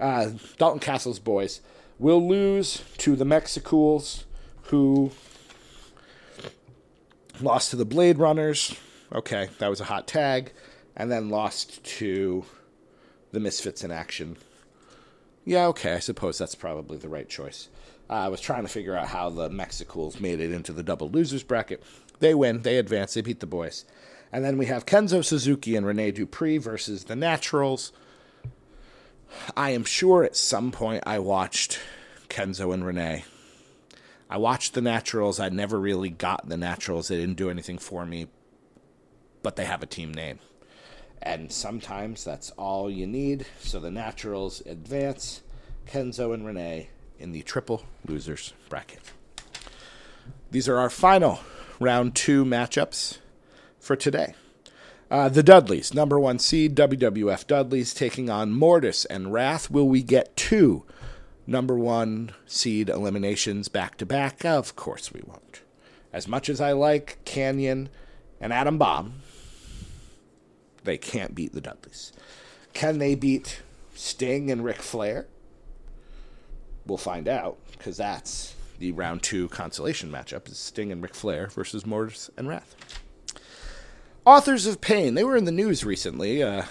uh, 0.00 0.30
Dalton 0.58 0.80
Castle's 0.80 1.18
boys 1.18 1.60
will 1.98 2.26
lose 2.26 2.82
to 2.98 3.14
the 3.14 3.24
Mexicools, 3.24 4.24
who 4.64 5.12
lost 7.40 7.70
to 7.70 7.76
the 7.76 7.84
Blade 7.84 8.18
Runners. 8.18 8.74
Okay, 9.12 9.48
that 9.58 9.68
was 9.68 9.80
a 9.80 9.84
hot 9.84 10.06
tag. 10.06 10.52
And 10.96 11.10
then 11.10 11.30
lost 11.30 11.82
to 11.84 12.44
the 13.30 13.40
Misfits 13.40 13.82
in 13.82 13.90
action. 13.90 14.36
Yeah, 15.44 15.66
okay, 15.68 15.94
I 15.94 15.98
suppose 16.00 16.38
that's 16.38 16.54
probably 16.54 16.98
the 16.98 17.08
right 17.08 17.28
choice. 17.28 17.68
Uh, 18.12 18.26
I 18.26 18.28
was 18.28 18.42
trying 18.42 18.60
to 18.64 18.68
figure 18.68 18.94
out 18.94 19.06
how 19.06 19.30
the 19.30 19.48
Mexicools 19.48 20.20
made 20.20 20.38
it 20.38 20.52
into 20.52 20.74
the 20.74 20.82
double 20.82 21.08
losers 21.08 21.42
bracket. 21.42 21.82
They 22.18 22.34
win, 22.34 22.60
they 22.60 22.76
advance, 22.76 23.14
they 23.14 23.22
beat 23.22 23.40
the 23.40 23.46
boys. 23.46 23.86
And 24.30 24.44
then 24.44 24.58
we 24.58 24.66
have 24.66 24.84
Kenzo 24.84 25.24
Suzuki 25.24 25.76
and 25.76 25.86
Rene 25.86 26.10
Dupree 26.10 26.58
versus 26.58 27.04
the 27.04 27.16
Naturals. 27.16 27.90
I 29.56 29.70
am 29.70 29.84
sure 29.84 30.24
at 30.24 30.36
some 30.36 30.72
point 30.72 31.04
I 31.06 31.20
watched 31.20 31.80
Kenzo 32.28 32.74
and 32.74 32.84
Rene. 32.84 33.24
I 34.28 34.36
watched 34.36 34.74
the 34.74 34.82
Naturals. 34.82 35.40
I 35.40 35.48
never 35.48 35.80
really 35.80 36.10
got 36.10 36.46
the 36.46 36.58
Naturals. 36.58 37.08
They 37.08 37.16
didn't 37.16 37.36
do 37.36 37.48
anything 37.48 37.78
for 37.78 38.04
me, 38.04 38.26
but 39.42 39.56
they 39.56 39.64
have 39.64 39.82
a 39.82 39.86
team 39.86 40.12
name. 40.12 40.38
And 41.22 41.50
sometimes 41.50 42.24
that's 42.24 42.50
all 42.58 42.90
you 42.90 43.06
need. 43.06 43.46
So 43.60 43.80
the 43.80 43.90
Naturals 43.90 44.60
advance 44.66 45.40
Kenzo 45.86 46.34
and 46.34 46.44
Rene 46.44 46.90
in 47.22 47.32
the 47.32 47.42
triple 47.42 47.84
losers 48.06 48.52
bracket. 48.68 49.00
These 50.50 50.68
are 50.68 50.76
our 50.78 50.90
final 50.90 51.40
round 51.80 52.14
two 52.14 52.44
matchups 52.44 53.18
for 53.78 53.96
today. 53.96 54.34
Uh, 55.10 55.28
the 55.28 55.42
Dudleys, 55.42 55.92
number 55.92 56.18
one 56.18 56.38
seed, 56.38 56.74
WWF 56.74 57.46
Dudleys, 57.46 57.92
taking 57.92 58.30
on 58.30 58.50
Mortis 58.52 59.04
and 59.04 59.32
Wrath. 59.32 59.70
Will 59.70 59.88
we 59.88 60.02
get 60.02 60.36
two 60.36 60.84
number 61.46 61.76
one 61.76 62.32
seed 62.46 62.88
eliminations 62.88 63.68
back 63.68 63.98
to 63.98 64.06
back? 64.06 64.44
Of 64.44 64.74
course 64.74 65.12
we 65.12 65.22
won't. 65.26 65.60
As 66.12 66.26
much 66.26 66.48
as 66.48 66.60
I 66.60 66.72
like 66.72 67.18
Kanyon 67.24 67.88
and 68.40 68.52
Adam 68.52 68.78
Bomb, 68.78 69.20
they 70.84 70.98
can't 70.98 71.34
beat 71.34 71.52
the 71.52 71.60
Dudleys. 71.60 72.12
Can 72.72 72.98
they 72.98 73.14
beat 73.14 73.62
Sting 73.94 74.50
and 74.50 74.64
Ric 74.64 74.80
Flair? 74.82 75.26
We'll 76.86 76.98
find 76.98 77.28
out 77.28 77.58
because 77.72 77.96
that's 77.96 78.54
the 78.78 78.92
round 78.92 79.22
two 79.22 79.48
consolation 79.48 80.10
matchup: 80.10 80.48
is 80.48 80.58
Sting 80.58 80.90
and 80.90 81.02
Ric 81.02 81.14
Flair 81.14 81.48
versus 81.48 81.86
Mortis 81.86 82.30
and 82.36 82.48
Wrath. 82.48 82.74
Authors 84.24 84.66
of 84.66 84.80
Pain. 84.80 85.14
They 85.14 85.24
were 85.24 85.36
in 85.36 85.44
the 85.44 85.52
news 85.52 85.84
recently. 85.84 86.42
Uh, 86.42 86.64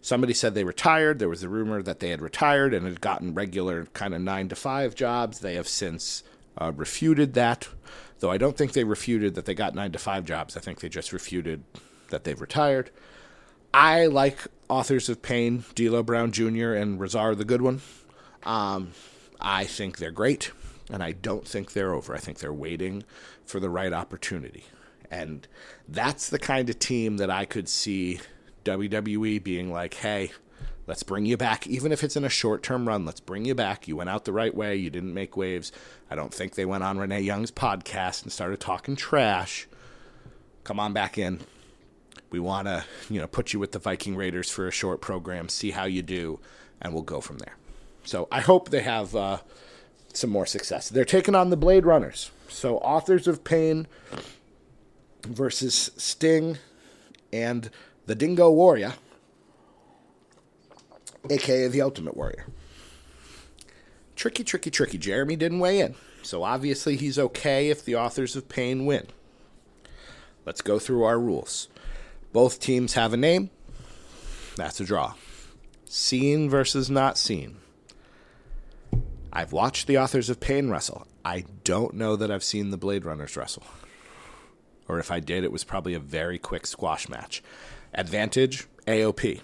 somebody 0.00 0.32
said 0.32 0.54
they 0.54 0.64
retired. 0.64 1.18
There 1.18 1.28
was 1.28 1.42
a 1.42 1.48
rumor 1.48 1.82
that 1.82 2.00
they 2.00 2.08
had 2.08 2.22
retired 2.22 2.72
and 2.72 2.86
had 2.86 3.00
gotten 3.00 3.34
regular 3.34 3.86
kind 3.92 4.14
of 4.14 4.20
nine 4.22 4.48
to 4.48 4.56
five 4.56 4.94
jobs. 4.94 5.40
They 5.40 5.54
have 5.54 5.68
since 5.68 6.22
uh, 6.58 6.72
refuted 6.74 7.34
that, 7.34 7.68
though 8.20 8.30
I 8.30 8.38
don't 8.38 8.56
think 8.56 8.72
they 8.72 8.84
refuted 8.84 9.34
that 9.34 9.44
they 9.44 9.54
got 9.54 9.74
nine 9.74 9.92
to 9.92 9.98
five 9.98 10.24
jobs. 10.24 10.56
I 10.56 10.60
think 10.60 10.80
they 10.80 10.88
just 10.88 11.12
refuted 11.12 11.64
that 12.10 12.24
they've 12.24 12.40
retired. 12.40 12.90
I 13.74 14.06
like 14.06 14.46
authors 14.68 15.08
of 15.08 15.22
Pain, 15.22 15.64
D'Lo 15.74 16.02
Brown 16.02 16.32
Jr. 16.32 16.72
and 16.72 17.00
Rezar 17.00 17.34
the 17.34 17.44
Good 17.44 17.62
One. 17.62 17.80
Um, 18.44 18.92
I 19.40 19.64
think 19.64 19.98
they're 19.98 20.10
great, 20.10 20.52
and 20.90 21.02
I 21.02 21.12
don't 21.12 21.46
think 21.46 21.72
they're 21.72 21.94
over. 21.94 22.14
I 22.14 22.18
think 22.18 22.38
they're 22.38 22.52
waiting 22.52 23.04
for 23.44 23.60
the 23.60 23.70
right 23.70 23.92
opportunity. 23.92 24.64
And 25.10 25.46
that's 25.88 26.30
the 26.30 26.38
kind 26.38 26.70
of 26.70 26.78
team 26.78 27.18
that 27.18 27.30
I 27.30 27.44
could 27.44 27.68
see 27.68 28.20
WWE 28.64 29.42
being 29.42 29.70
like, 29.70 29.94
hey, 29.94 30.32
let's 30.86 31.02
bring 31.02 31.26
you 31.26 31.36
back. 31.36 31.66
Even 31.66 31.92
if 31.92 32.02
it's 32.02 32.16
in 32.16 32.24
a 32.24 32.30
short 32.30 32.62
term 32.62 32.88
run, 32.88 33.04
let's 33.04 33.20
bring 33.20 33.44
you 33.44 33.54
back. 33.54 33.86
You 33.86 33.96
went 33.96 34.10
out 34.10 34.24
the 34.24 34.32
right 34.32 34.54
way. 34.54 34.76
You 34.76 34.90
didn't 34.90 35.14
make 35.14 35.36
waves. 35.36 35.72
I 36.10 36.14
don't 36.14 36.32
think 36.32 36.54
they 36.54 36.64
went 36.64 36.84
on 36.84 36.98
Renee 36.98 37.20
Young's 37.20 37.50
podcast 37.50 38.22
and 38.22 38.32
started 38.32 38.60
talking 38.60 38.96
trash. 38.96 39.68
Come 40.64 40.80
on 40.80 40.92
back 40.92 41.18
in. 41.18 41.40
We 42.30 42.40
want 42.40 42.66
to, 42.68 42.84
you 43.10 43.20
know, 43.20 43.26
put 43.26 43.52
you 43.52 43.60
with 43.60 43.72
the 43.72 43.78
Viking 43.78 44.16
Raiders 44.16 44.50
for 44.50 44.66
a 44.66 44.70
short 44.70 45.00
program, 45.00 45.48
see 45.48 45.72
how 45.72 45.84
you 45.84 46.02
do, 46.02 46.40
and 46.80 46.94
we'll 46.94 47.02
go 47.02 47.20
from 47.20 47.38
there. 47.38 47.56
So 48.04 48.28
I 48.30 48.40
hope 48.40 48.70
they 48.70 48.82
have 48.82 49.14
uh, 49.14 49.38
some 50.12 50.30
more 50.30 50.46
success. 50.46 50.88
They're 50.88 51.04
taking 51.04 51.34
on 51.34 51.50
the 51.50 51.56
Blade 51.56 51.86
Runners. 51.86 52.30
So 52.48 52.78
Authors 52.78 53.26
of 53.26 53.44
Pain 53.44 53.86
versus 55.26 55.90
Sting 55.96 56.58
and 57.32 57.70
the 58.06 58.14
Dingo 58.14 58.50
Warrior, 58.50 58.94
aka 61.30 61.68
the 61.68 61.80
Ultimate 61.82 62.16
Warrior. 62.16 62.46
Tricky, 64.16 64.44
tricky, 64.44 64.70
tricky. 64.70 64.98
Jeremy 64.98 65.36
didn't 65.36 65.60
weigh 65.60 65.80
in, 65.80 65.94
so 66.22 66.42
obviously 66.42 66.96
he's 66.96 67.18
okay 67.18 67.70
if 67.70 67.84
the 67.84 67.96
Authors 67.96 68.36
of 68.36 68.48
Pain 68.48 68.84
win. 68.84 69.06
Let's 70.44 70.60
go 70.60 70.78
through 70.78 71.04
our 71.04 71.18
rules. 71.18 71.68
Both 72.32 72.60
teams 72.60 72.94
have 72.94 73.12
a 73.12 73.16
name. 73.16 73.50
That's 74.56 74.80
a 74.80 74.84
draw. 74.84 75.14
Seen 75.84 76.50
versus 76.50 76.90
not 76.90 77.16
seen. 77.16 77.56
I've 79.32 79.52
watched 79.52 79.86
the 79.86 79.98
Authors 79.98 80.28
of 80.28 80.40
Pain 80.40 80.68
wrestle. 80.68 81.06
I 81.24 81.44
don't 81.64 81.94
know 81.94 82.16
that 82.16 82.30
I've 82.30 82.44
seen 82.44 82.70
the 82.70 82.76
Blade 82.76 83.04
Runners 83.04 83.36
wrestle 83.36 83.64
or 84.92 84.98
if 84.98 85.10
I 85.10 85.20
did, 85.20 85.42
it 85.42 85.52
was 85.52 85.64
probably 85.64 85.94
a 85.94 86.00
very 86.00 86.38
quick 86.38 86.66
squash 86.66 87.08
match. 87.08 87.42
Advantage 87.94 88.66
AOP. 88.86 89.40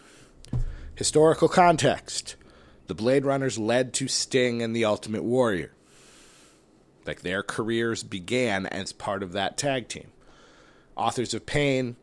Historical 0.94 1.48
context 1.48 2.37
the 2.87 2.94
Blade 2.94 3.27
Runners 3.27 3.59
led 3.59 3.92
to 3.94 4.09
Sting 4.09 4.62
and 4.62 4.74
the 4.74 4.85
Ultimate 4.85 5.22
Warrior. 5.22 5.72
Like 7.07 7.20
their 7.20 7.42
careers 7.42 8.03
began 8.03 8.66
as 8.66 8.92
part 8.92 9.22
of 9.22 9.33
that 9.33 9.59
tag 9.59 9.88
team. 9.88 10.09
Authors 10.96 11.35
of 11.35 11.44
Pain, 11.44 11.96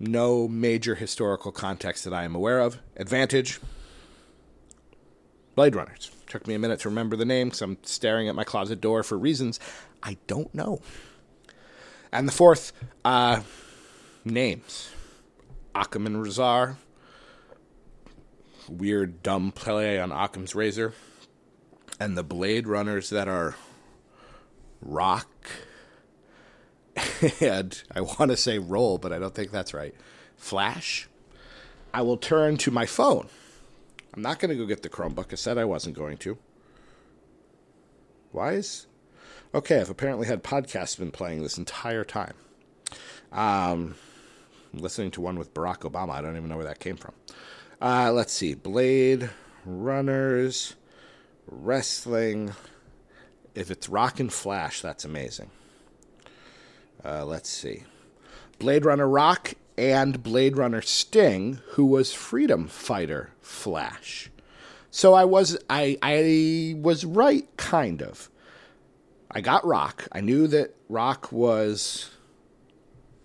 no 0.00 0.48
major 0.48 0.94
historical 0.94 1.52
context 1.52 2.04
that 2.04 2.14
I 2.14 2.24
am 2.24 2.34
aware 2.34 2.60
of. 2.60 2.78
Advantage 2.96 3.60
Blade 5.54 5.76
Runners. 5.76 6.10
Took 6.32 6.46
me 6.46 6.54
a 6.54 6.58
minute 6.58 6.80
to 6.80 6.88
remember 6.88 7.14
the 7.14 7.26
name 7.26 7.48
because 7.48 7.60
I'm 7.60 7.76
staring 7.82 8.26
at 8.26 8.34
my 8.34 8.42
closet 8.42 8.80
door 8.80 9.02
for 9.02 9.18
reasons 9.18 9.60
I 10.02 10.16
don't 10.26 10.52
know. 10.54 10.80
And 12.10 12.26
the 12.26 12.32
fourth, 12.32 12.72
uh, 13.04 13.42
names. 14.24 14.88
Akam 15.74 16.06
and 16.06 16.22
Rezar. 16.22 16.78
Weird, 18.66 19.22
dumb 19.22 19.52
play 19.52 20.00
on 20.00 20.08
Occam's 20.08 20.54
razor. 20.54 20.94
And 22.00 22.16
the 22.16 22.22
Blade 22.22 22.66
Runners 22.66 23.10
that 23.10 23.28
are 23.28 23.54
rock. 24.80 25.28
and 27.42 27.82
I 27.94 28.00
want 28.00 28.30
to 28.30 28.38
say 28.38 28.58
roll, 28.58 28.96
but 28.96 29.12
I 29.12 29.18
don't 29.18 29.34
think 29.34 29.50
that's 29.50 29.74
right. 29.74 29.94
Flash. 30.38 31.10
I 31.92 32.00
will 32.00 32.16
turn 32.16 32.56
to 32.56 32.70
my 32.70 32.86
phone. 32.86 33.28
I'm 34.14 34.22
not 34.22 34.38
going 34.38 34.50
to 34.50 34.56
go 34.56 34.66
get 34.66 34.82
the 34.82 34.88
Chromebook. 34.88 35.32
I 35.32 35.36
said 35.36 35.58
I 35.58 35.64
wasn't 35.64 35.96
going 35.96 36.18
to. 36.18 36.38
Is 38.34 38.86
Okay, 39.54 39.80
I've 39.80 39.90
apparently 39.90 40.26
had 40.26 40.42
podcasts 40.42 40.98
been 40.98 41.10
playing 41.10 41.42
this 41.42 41.58
entire 41.58 42.04
time. 42.04 42.34
Um, 43.30 43.96
listening 44.72 45.10
to 45.12 45.20
one 45.20 45.38
with 45.38 45.52
Barack 45.52 45.80
Obama. 45.80 46.10
I 46.10 46.22
don't 46.22 46.36
even 46.36 46.48
know 46.48 46.56
where 46.56 46.64
that 46.64 46.78
came 46.78 46.96
from. 46.96 47.12
Uh, 47.80 48.12
let's 48.12 48.32
see. 48.32 48.54
Blade 48.54 49.30
Runners, 49.64 50.74
wrestling. 51.46 52.52
If 53.54 53.70
it's 53.70 53.88
Rock 53.88 54.20
and 54.20 54.32
Flash, 54.32 54.80
that's 54.80 55.04
amazing. 55.04 55.50
Uh, 57.04 57.24
let's 57.26 57.50
see. 57.50 57.84
Blade 58.58 58.86
Runner 58.86 59.08
Rock 59.08 59.54
and 59.90 60.22
Blade 60.22 60.56
Runner 60.56 60.80
Sting, 60.80 61.58
who 61.70 61.84
was 61.84 62.14
Freedom 62.14 62.68
Fighter 62.68 63.30
Flash. 63.40 64.30
So 64.90 65.14
I 65.14 65.24
was 65.24 65.58
I 65.68 65.98
I 66.02 66.76
was 66.80 67.04
right, 67.04 67.48
kind 67.56 68.00
of. 68.00 68.30
I 69.28 69.40
got 69.40 69.66
Rock. 69.66 70.06
I 70.12 70.20
knew 70.20 70.46
that 70.48 70.76
Rock 70.88 71.32
was 71.32 72.10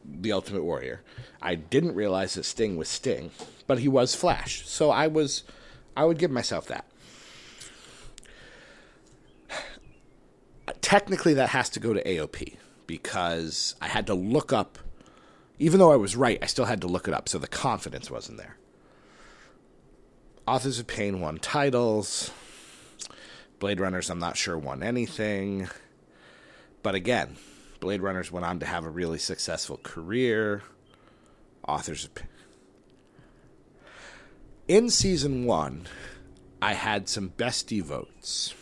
the 0.03 0.31
Ultimate 0.31 0.63
Warrior. 0.63 1.01
I 1.41 1.55
didn't 1.55 1.93
realize 1.93 2.33
that 2.33 2.45
Sting 2.45 2.77
was 2.77 2.87
Sting, 2.87 3.29
but 3.67 3.79
he 3.79 3.87
was 3.87 4.15
Flash. 4.15 4.65
So 4.67 4.89
I 4.89 5.07
was, 5.07 5.43
I 5.95 6.05
would 6.05 6.17
give 6.17 6.31
myself 6.31 6.67
that. 6.67 6.85
Technically, 10.81 11.33
that 11.33 11.49
has 11.49 11.69
to 11.71 11.79
go 11.79 11.93
to 11.93 12.03
AOP 12.03 12.55
because 12.87 13.75
I 13.81 13.87
had 13.87 14.07
to 14.07 14.13
look 14.13 14.51
up. 14.51 14.79
Even 15.59 15.79
though 15.79 15.91
I 15.91 15.95
was 15.95 16.15
right, 16.15 16.39
I 16.41 16.45
still 16.45 16.65
had 16.65 16.81
to 16.81 16.87
look 16.87 17.07
it 17.07 17.13
up, 17.13 17.27
so 17.27 17.37
the 17.39 17.47
confidence 17.47 18.11
wasn't 18.11 18.37
there. 18.37 18.57
Authors 20.47 20.79
of 20.79 20.87
Pain 20.87 21.19
won 21.19 21.39
titles. 21.39 22.31
Blade 23.59 23.79
Runners, 23.79 24.09
I'm 24.09 24.19
not 24.19 24.37
sure, 24.37 24.57
won 24.57 24.83
anything. 24.83 25.67
But 26.83 26.95
again, 26.95 27.37
Blade 27.79 28.01
Runners 28.01 28.31
went 28.31 28.45
on 28.45 28.59
to 28.59 28.65
have 28.65 28.85
a 28.85 28.89
really 28.89 29.17
successful 29.17 29.77
career. 29.81 30.63
Authors. 31.67 32.05
Of 32.05 32.15
Pain. 32.15 32.27
In 34.67 34.89
season 34.89 35.45
one, 35.45 35.87
I 36.61 36.73
had 36.73 37.09
some 37.09 37.29
bestie 37.29 37.81
votes. 37.81 38.53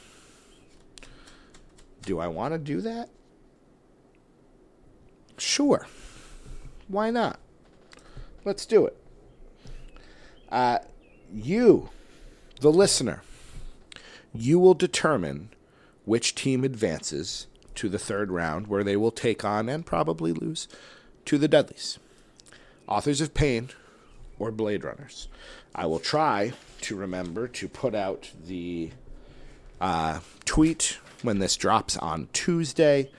Do 2.03 2.19
I 2.19 2.27
want 2.27 2.53
to 2.53 2.59
do 2.59 2.81
that? 2.81 3.09
Sure. 5.37 5.87
Why 6.87 7.09
not? 7.09 7.39
Let's 8.43 8.65
do 8.65 8.85
it. 8.85 8.95
Uh, 10.51 10.79
you, 11.33 11.89
the 12.61 12.71
listener, 12.71 13.23
you 14.33 14.59
will 14.59 14.73
determine 14.73 15.49
which 16.05 16.35
team 16.35 16.63
advances 16.63 17.47
to 17.75 17.89
the 17.89 17.99
third 17.99 18.31
round, 18.31 18.67
where 18.67 18.83
they 18.83 18.95
will 18.95 19.11
take 19.11 19.43
on 19.43 19.67
and 19.67 19.85
probably 19.85 20.31
lose 20.31 20.67
to 21.25 21.37
the 21.37 21.47
Dudleys. 21.47 21.97
Authors 22.87 23.19
of 23.19 23.33
Pain 23.33 23.69
or 24.37 24.51
Blade 24.51 24.83
Runners. 24.83 25.27
I 25.73 25.87
will 25.87 25.99
try 25.99 26.53
to 26.81 26.95
remember 26.95 27.47
to 27.47 27.67
put 27.67 27.95
out 27.95 28.31
the 28.45 28.91
uh, 29.81 30.19
tweet 30.45 30.99
when 31.21 31.39
this 31.39 31.57
drops 31.57 31.97
on 31.97 32.29
Tuesday, 32.31 33.09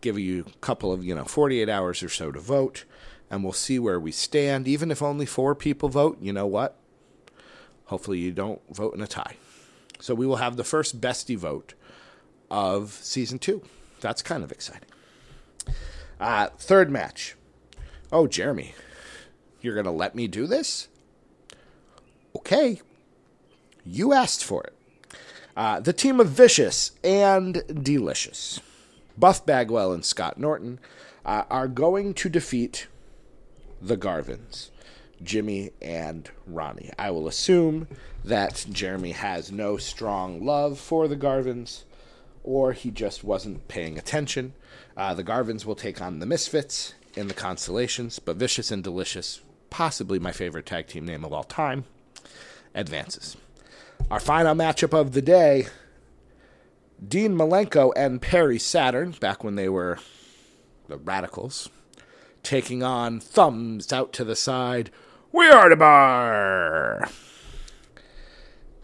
give 0.00 0.18
you 0.18 0.44
a 0.46 0.58
couple 0.58 0.92
of, 0.92 1.04
you 1.04 1.14
know, 1.14 1.24
48 1.24 1.68
hours 1.68 2.02
or 2.02 2.08
so 2.08 2.32
to 2.32 2.40
vote, 2.40 2.84
and 3.32 3.42
we'll 3.42 3.52
see 3.52 3.78
where 3.78 3.98
we 3.98 4.12
stand. 4.12 4.68
Even 4.68 4.90
if 4.90 5.02
only 5.02 5.26
four 5.26 5.54
people 5.54 5.88
vote, 5.88 6.18
you 6.20 6.32
know 6.32 6.46
what? 6.46 6.76
Hopefully 7.86 8.18
you 8.18 8.30
don't 8.30 8.60
vote 8.70 8.94
in 8.94 9.00
a 9.00 9.06
tie. 9.06 9.36
So 9.98 10.14
we 10.14 10.26
will 10.26 10.36
have 10.36 10.56
the 10.56 10.64
first 10.64 11.00
bestie 11.00 11.36
vote 11.36 11.74
of 12.50 12.92
season 12.92 13.38
two 13.38 13.62
that's 14.02 14.20
kind 14.20 14.44
of 14.44 14.52
exciting. 14.52 14.88
Uh, 16.20 16.48
third 16.58 16.90
match. 16.90 17.36
Oh, 18.10 18.26
Jeremy, 18.26 18.74
you're 19.62 19.74
going 19.74 19.86
to 19.86 19.90
let 19.90 20.14
me 20.14 20.26
do 20.26 20.46
this? 20.46 20.88
Okay. 22.36 22.80
You 23.86 24.12
asked 24.12 24.44
for 24.44 24.64
it. 24.64 24.74
Uh, 25.56 25.80
the 25.80 25.92
team 25.92 26.20
of 26.20 26.28
Vicious 26.28 26.92
and 27.04 27.62
Delicious, 27.84 28.60
Buff 29.16 29.46
Bagwell 29.46 29.92
and 29.92 30.04
Scott 30.04 30.38
Norton, 30.38 30.78
uh, 31.24 31.44
are 31.48 31.68
going 31.68 32.14
to 32.14 32.28
defeat 32.28 32.88
the 33.82 33.96
Garvins, 33.96 34.70
Jimmy 35.22 35.72
and 35.82 36.30
Ronnie. 36.46 36.92
I 36.98 37.10
will 37.10 37.26
assume 37.26 37.88
that 38.24 38.64
Jeremy 38.70 39.12
has 39.12 39.50
no 39.50 39.76
strong 39.76 40.44
love 40.44 40.78
for 40.78 41.08
the 41.08 41.16
Garvins, 41.16 41.82
or 42.44 42.72
he 42.72 42.90
just 42.90 43.24
wasn't 43.24 43.66
paying 43.68 43.98
attention. 43.98 44.54
Uh, 44.96 45.14
the 45.14 45.24
Garvins 45.24 45.64
will 45.64 45.74
take 45.74 46.00
on 46.00 46.20
the 46.20 46.26
Misfits 46.26 46.94
in 47.14 47.26
the 47.26 47.34
Constellations, 47.34 48.18
but 48.20 48.36
Vicious 48.36 48.70
and 48.70 48.84
Delicious, 48.84 49.40
possibly 49.68 50.18
my 50.18 50.32
favorite 50.32 50.66
tag 50.66 50.86
team 50.86 51.04
name 51.04 51.24
of 51.24 51.32
all 51.32 51.44
time, 51.44 51.84
advances. 52.74 53.36
Our 54.10 54.20
final 54.20 54.54
matchup 54.54 54.98
of 54.98 55.12
the 55.12 55.22
day 55.22 55.66
Dean 57.06 57.36
Malenko 57.36 57.92
and 57.96 58.22
Perry 58.22 58.60
Saturn, 58.60 59.10
back 59.18 59.42
when 59.42 59.56
they 59.56 59.68
were 59.68 59.98
the 60.86 60.98
Radicals, 60.98 61.68
taking 62.42 62.82
on 62.82 63.20
Thumbs 63.20 63.92
out 63.92 64.12
to 64.14 64.24
the 64.24 64.36
side. 64.36 64.90
We 65.32 65.48
are 65.48 65.68
the 65.68 65.76
bar! 65.76 67.08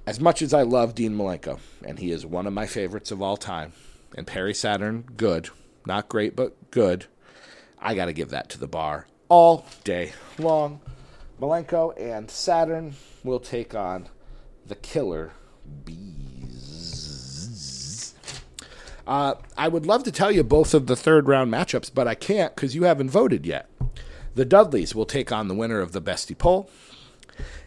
As 0.07 0.21
much 0.21 0.41
as 0.41 0.55
I 0.55 0.63
love 0.63 0.95
Dean 0.95 1.17
Malenko, 1.17 1.59
and 1.85 1.99
he 1.99 2.11
is 2.11 2.25
one 2.25 2.47
of 2.47 2.53
my 2.53 2.67
favorites 2.67 3.11
of 3.11 3.21
all 3.21 3.37
time, 3.37 3.73
and 4.17 4.27
Perry 4.27 4.55
Saturn, 4.55 5.05
good. 5.17 5.51
Not 5.87 6.09
great, 6.09 6.35
but 6.35 6.71
good. 6.71 7.07
I 7.79 7.95
got 7.95 8.07
to 8.07 8.13
give 8.13 8.31
that 8.31 8.49
to 8.51 8.59
the 8.59 8.67
bar 8.67 9.07
all 9.29 9.67
day 9.85 10.13
long. 10.39 10.81
Malenko 11.41 11.99
and 12.01 12.31
Saturn 12.31 12.95
will 13.23 13.41
take 13.41 13.75
on 13.75 14.09
the 14.67 14.75
Killer 14.75 15.33
Bees. 15.85 16.18
Uh, 19.09 19.35
I 19.57 19.69
would 19.69 19.87
love 19.87 20.05
to 20.05 20.13
tell 20.13 20.31
you 20.31 20.45
both 20.45 20.75
of 20.75 20.87
the 20.87 20.95
third 20.95 21.29
round 21.29 21.51
matchups, 21.51 21.91
but 21.93 22.07
I 22.07 22.15
can't 22.15 22.55
because 22.55 22.75
you 22.75 22.83
haven't 22.83 23.09
voted 23.09 23.47
yet. 23.47 23.71
The 24.35 24.45
Dudleys 24.45 24.95
will 24.95 25.07
take 25.07 25.33
on 25.33 25.49
the 25.49 25.55
winner 25.55 25.81
of 25.81 25.93
the 25.93 26.03
Bestie 26.03 26.37
poll. 26.37 26.69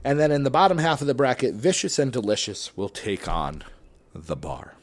And 0.03 0.19
then 0.19 0.31
in 0.31 0.43
the 0.43 0.51
bottom 0.51 0.77
half 0.77 1.01
of 1.01 1.07
the 1.07 1.15
bracket, 1.15 1.55
Vicious 1.55 1.97
and 1.97 2.13
Delicious 2.13 2.77
will 2.77 2.89
take 2.89 3.27
on 3.27 3.63
the 4.13 4.35
bar. 4.35 4.75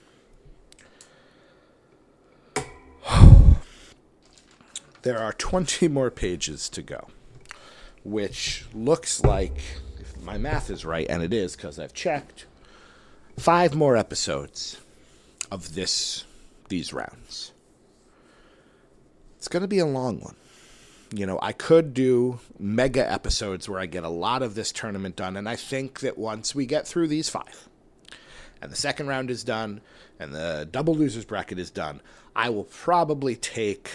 there 5.02 5.20
are 5.20 5.34
20 5.34 5.86
more 5.86 6.10
pages 6.10 6.68
to 6.70 6.82
go, 6.82 7.06
which 8.02 8.66
looks 8.74 9.22
like, 9.22 9.60
if 10.00 10.20
my 10.20 10.36
math 10.38 10.70
is 10.70 10.84
right, 10.84 11.06
and 11.08 11.22
it 11.22 11.32
is 11.32 11.54
because 11.54 11.78
I've 11.78 11.94
checked, 11.94 12.46
five 13.38 13.76
more 13.76 13.96
episodes 13.96 14.78
of 15.52 15.76
this 15.76 16.24
these 16.68 16.92
rounds. 16.92 17.52
It's 19.36 19.48
going 19.48 19.62
to 19.62 19.68
be 19.68 19.78
a 19.78 19.86
long 19.86 20.20
one. 20.20 20.36
You 21.10 21.24
know, 21.24 21.38
I 21.40 21.52
could 21.52 21.94
do 21.94 22.40
mega 22.58 23.10
episodes 23.10 23.68
where 23.68 23.80
I 23.80 23.86
get 23.86 24.04
a 24.04 24.08
lot 24.08 24.42
of 24.42 24.54
this 24.54 24.72
tournament 24.72 25.16
done, 25.16 25.36
and 25.36 25.48
I 25.48 25.56
think 25.56 26.00
that 26.00 26.18
once 26.18 26.54
we 26.54 26.66
get 26.66 26.86
through 26.86 27.08
these 27.08 27.30
five, 27.30 27.68
and 28.60 28.70
the 28.70 28.76
second 28.76 29.06
round 29.06 29.30
is 29.30 29.44
done, 29.44 29.80
and 30.18 30.34
the 30.34 30.68
double 30.70 30.94
losers 30.94 31.24
bracket 31.24 31.58
is 31.58 31.70
done, 31.70 32.00
I 32.34 32.50
will 32.50 32.64
probably 32.64 33.36
take 33.36 33.90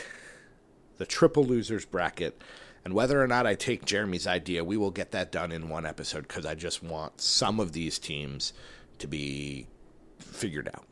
the 0.97 1.05
triple 1.05 1.43
losers 1.43 1.85
bracket. 1.85 2.41
And 2.85 2.93
whether 2.93 3.21
or 3.21 3.27
not 3.27 3.47
I 3.47 3.55
take 3.55 3.85
Jeremy's 3.85 4.27
idea, 4.27 4.63
we 4.63 4.75
will 4.75 4.91
get 4.91 5.11
that 5.11 5.31
done 5.31 5.51
in 5.51 5.69
one 5.69 5.85
episode 5.85 6.27
because 6.27 6.45
I 6.45 6.55
just 6.55 6.83
want 6.83 7.21
some 7.21 7.59
of 7.59 7.71
these 7.71 7.97
teams 7.99 8.53
to 8.99 9.07
be 9.07 9.67
figured 10.19 10.67
out. 10.73 10.85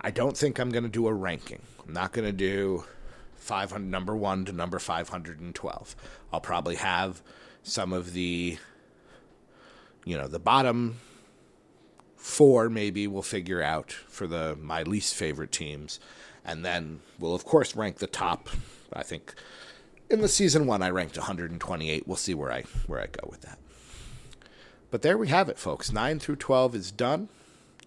I 0.00 0.10
don't 0.10 0.36
think 0.36 0.58
I'm 0.58 0.70
going 0.70 0.84
to 0.84 0.88
do 0.88 1.06
a 1.06 1.12
ranking. 1.12 1.62
I'm 1.86 1.92
not 1.92 2.12
going 2.12 2.26
to 2.26 2.32
do 2.32 2.84
500 3.36 3.86
number 3.86 4.16
1 4.16 4.46
to 4.46 4.52
number 4.52 4.78
512. 4.78 5.96
I'll 6.32 6.40
probably 6.40 6.76
have 6.76 7.22
some 7.62 7.92
of 7.92 8.12
the 8.12 8.58
you 10.04 10.16
know, 10.16 10.28
the 10.28 10.38
bottom 10.38 10.98
four 12.16 12.68
maybe 12.68 13.06
we'll 13.06 13.22
figure 13.22 13.62
out 13.62 13.92
for 13.92 14.26
the 14.26 14.56
my 14.60 14.82
least 14.82 15.14
favorite 15.14 15.50
teams 15.50 15.98
and 16.44 16.64
then 16.64 17.00
we'll 17.18 17.34
of 17.34 17.46
course 17.46 17.74
rank 17.74 17.96
the 17.96 18.06
top 18.06 18.50
I 18.92 19.02
think 19.02 19.34
in 20.10 20.20
the 20.20 20.28
season 20.28 20.66
1 20.66 20.82
I 20.82 20.90
ranked 20.90 21.16
128. 21.16 22.06
We'll 22.06 22.16
see 22.16 22.34
where 22.34 22.52
I 22.52 22.64
where 22.86 23.00
I 23.00 23.06
go 23.06 23.28
with 23.30 23.42
that. 23.42 23.58
But 24.90 25.02
there 25.02 25.16
we 25.16 25.28
have 25.28 25.48
it 25.48 25.58
folks. 25.58 25.92
9 25.92 26.18
through 26.18 26.36
12 26.36 26.74
is 26.74 26.90
done 26.90 27.28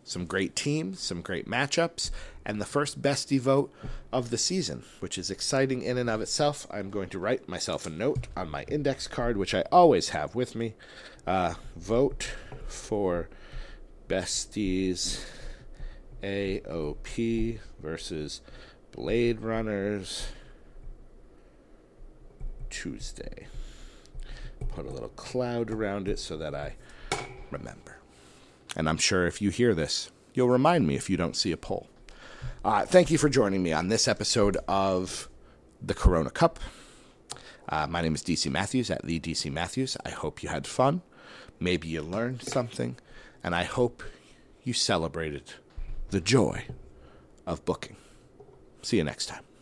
some 0.03 0.25
great 0.25 0.55
teams, 0.55 0.99
some 0.99 1.21
great 1.21 1.47
matchups, 1.47 2.11
and 2.45 2.59
the 2.59 2.65
first 2.65 3.01
bestie 3.01 3.39
vote 3.39 3.71
of 4.11 4.29
the 4.29 4.37
season, 4.37 4.83
which 4.99 5.17
is 5.17 5.31
exciting 5.31 5.81
in 5.81 5.97
and 5.97 6.09
of 6.09 6.21
itself. 6.21 6.67
I'm 6.69 6.89
going 6.89 7.09
to 7.09 7.19
write 7.19 7.47
myself 7.47 7.85
a 7.85 7.89
note 7.89 8.27
on 8.35 8.49
my 8.49 8.63
index 8.63 9.07
card, 9.07 9.37
which 9.37 9.53
I 9.53 9.63
always 9.71 10.09
have 10.09 10.35
with 10.35 10.55
me. 10.55 10.73
Uh, 11.25 11.53
vote 11.75 12.31
for 12.67 13.29
besties 14.07 15.23
AOP 16.21 17.59
versus 17.81 18.41
Blade 18.91 19.41
Runners 19.41 20.27
Tuesday. 22.69 23.47
Put 24.69 24.85
a 24.85 24.89
little 24.89 25.09
cloud 25.09 25.71
around 25.71 26.07
it 26.07 26.19
so 26.19 26.37
that 26.37 26.55
I 26.55 26.75
remember. 27.51 28.02
And 28.75 28.89
I'm 28.89 28.97
sure 28.97 29.27
if 29.27 29.41
you 29.41 29.49
hear 29.49 29.73
this, 29.73 30.11
you'll 30.33 30.49
remind 30.49 30.87
me 30.87 30.95
if 30.95 31.09
you 31.09 31.17
don't 31.17 31.35
see 31.35 31.51
a 31.51 31.57
poll. 31.57 31.87
Uh, 32.65 32.85
thank 32.85 33.11
you 33.11 33.17
for 33.17 33.29
joining 33.29 33.61
me 33.61 33.73
on 33.73 33.87
this 33.87 34.07
episode 34.07 34.57
of 34.67 35.29
the 35.81 35.93
Corona 35.93 36.29
Cup. 36.29 36.59
Uh, 37.69 37.87
my 37.87 38.01
name 38.01 38.15
is 38.15 38.23
DC 38.23 38.51
Matthews 38.51 38.89
at 38.89 39.05
the 39.05 39.19
DC 39.19 39.51
Matthews. 39.51 39.97
I 40.05 40.09
hope 40.09 40.43
you 40.43 40.49
had 40.49 40.67
fun. 40.67 41.01
Maybe 41.59 41.87
you 41.87 42.01
learned 42.01 42.41
something. 42.41 42.97
And 43.43 43.53
I 43.55 43.63
hope 43.63 44.03
you 44.63 44.73
celebrated 44.73 45.53
the 46.09 46.21
joy 46.21 46.65
of 47.45 47.65
booking. 47.65 47.97
See 48.81 48.97
you 48.97 49.03
next 49.03 49.27
time. 49.27 49.52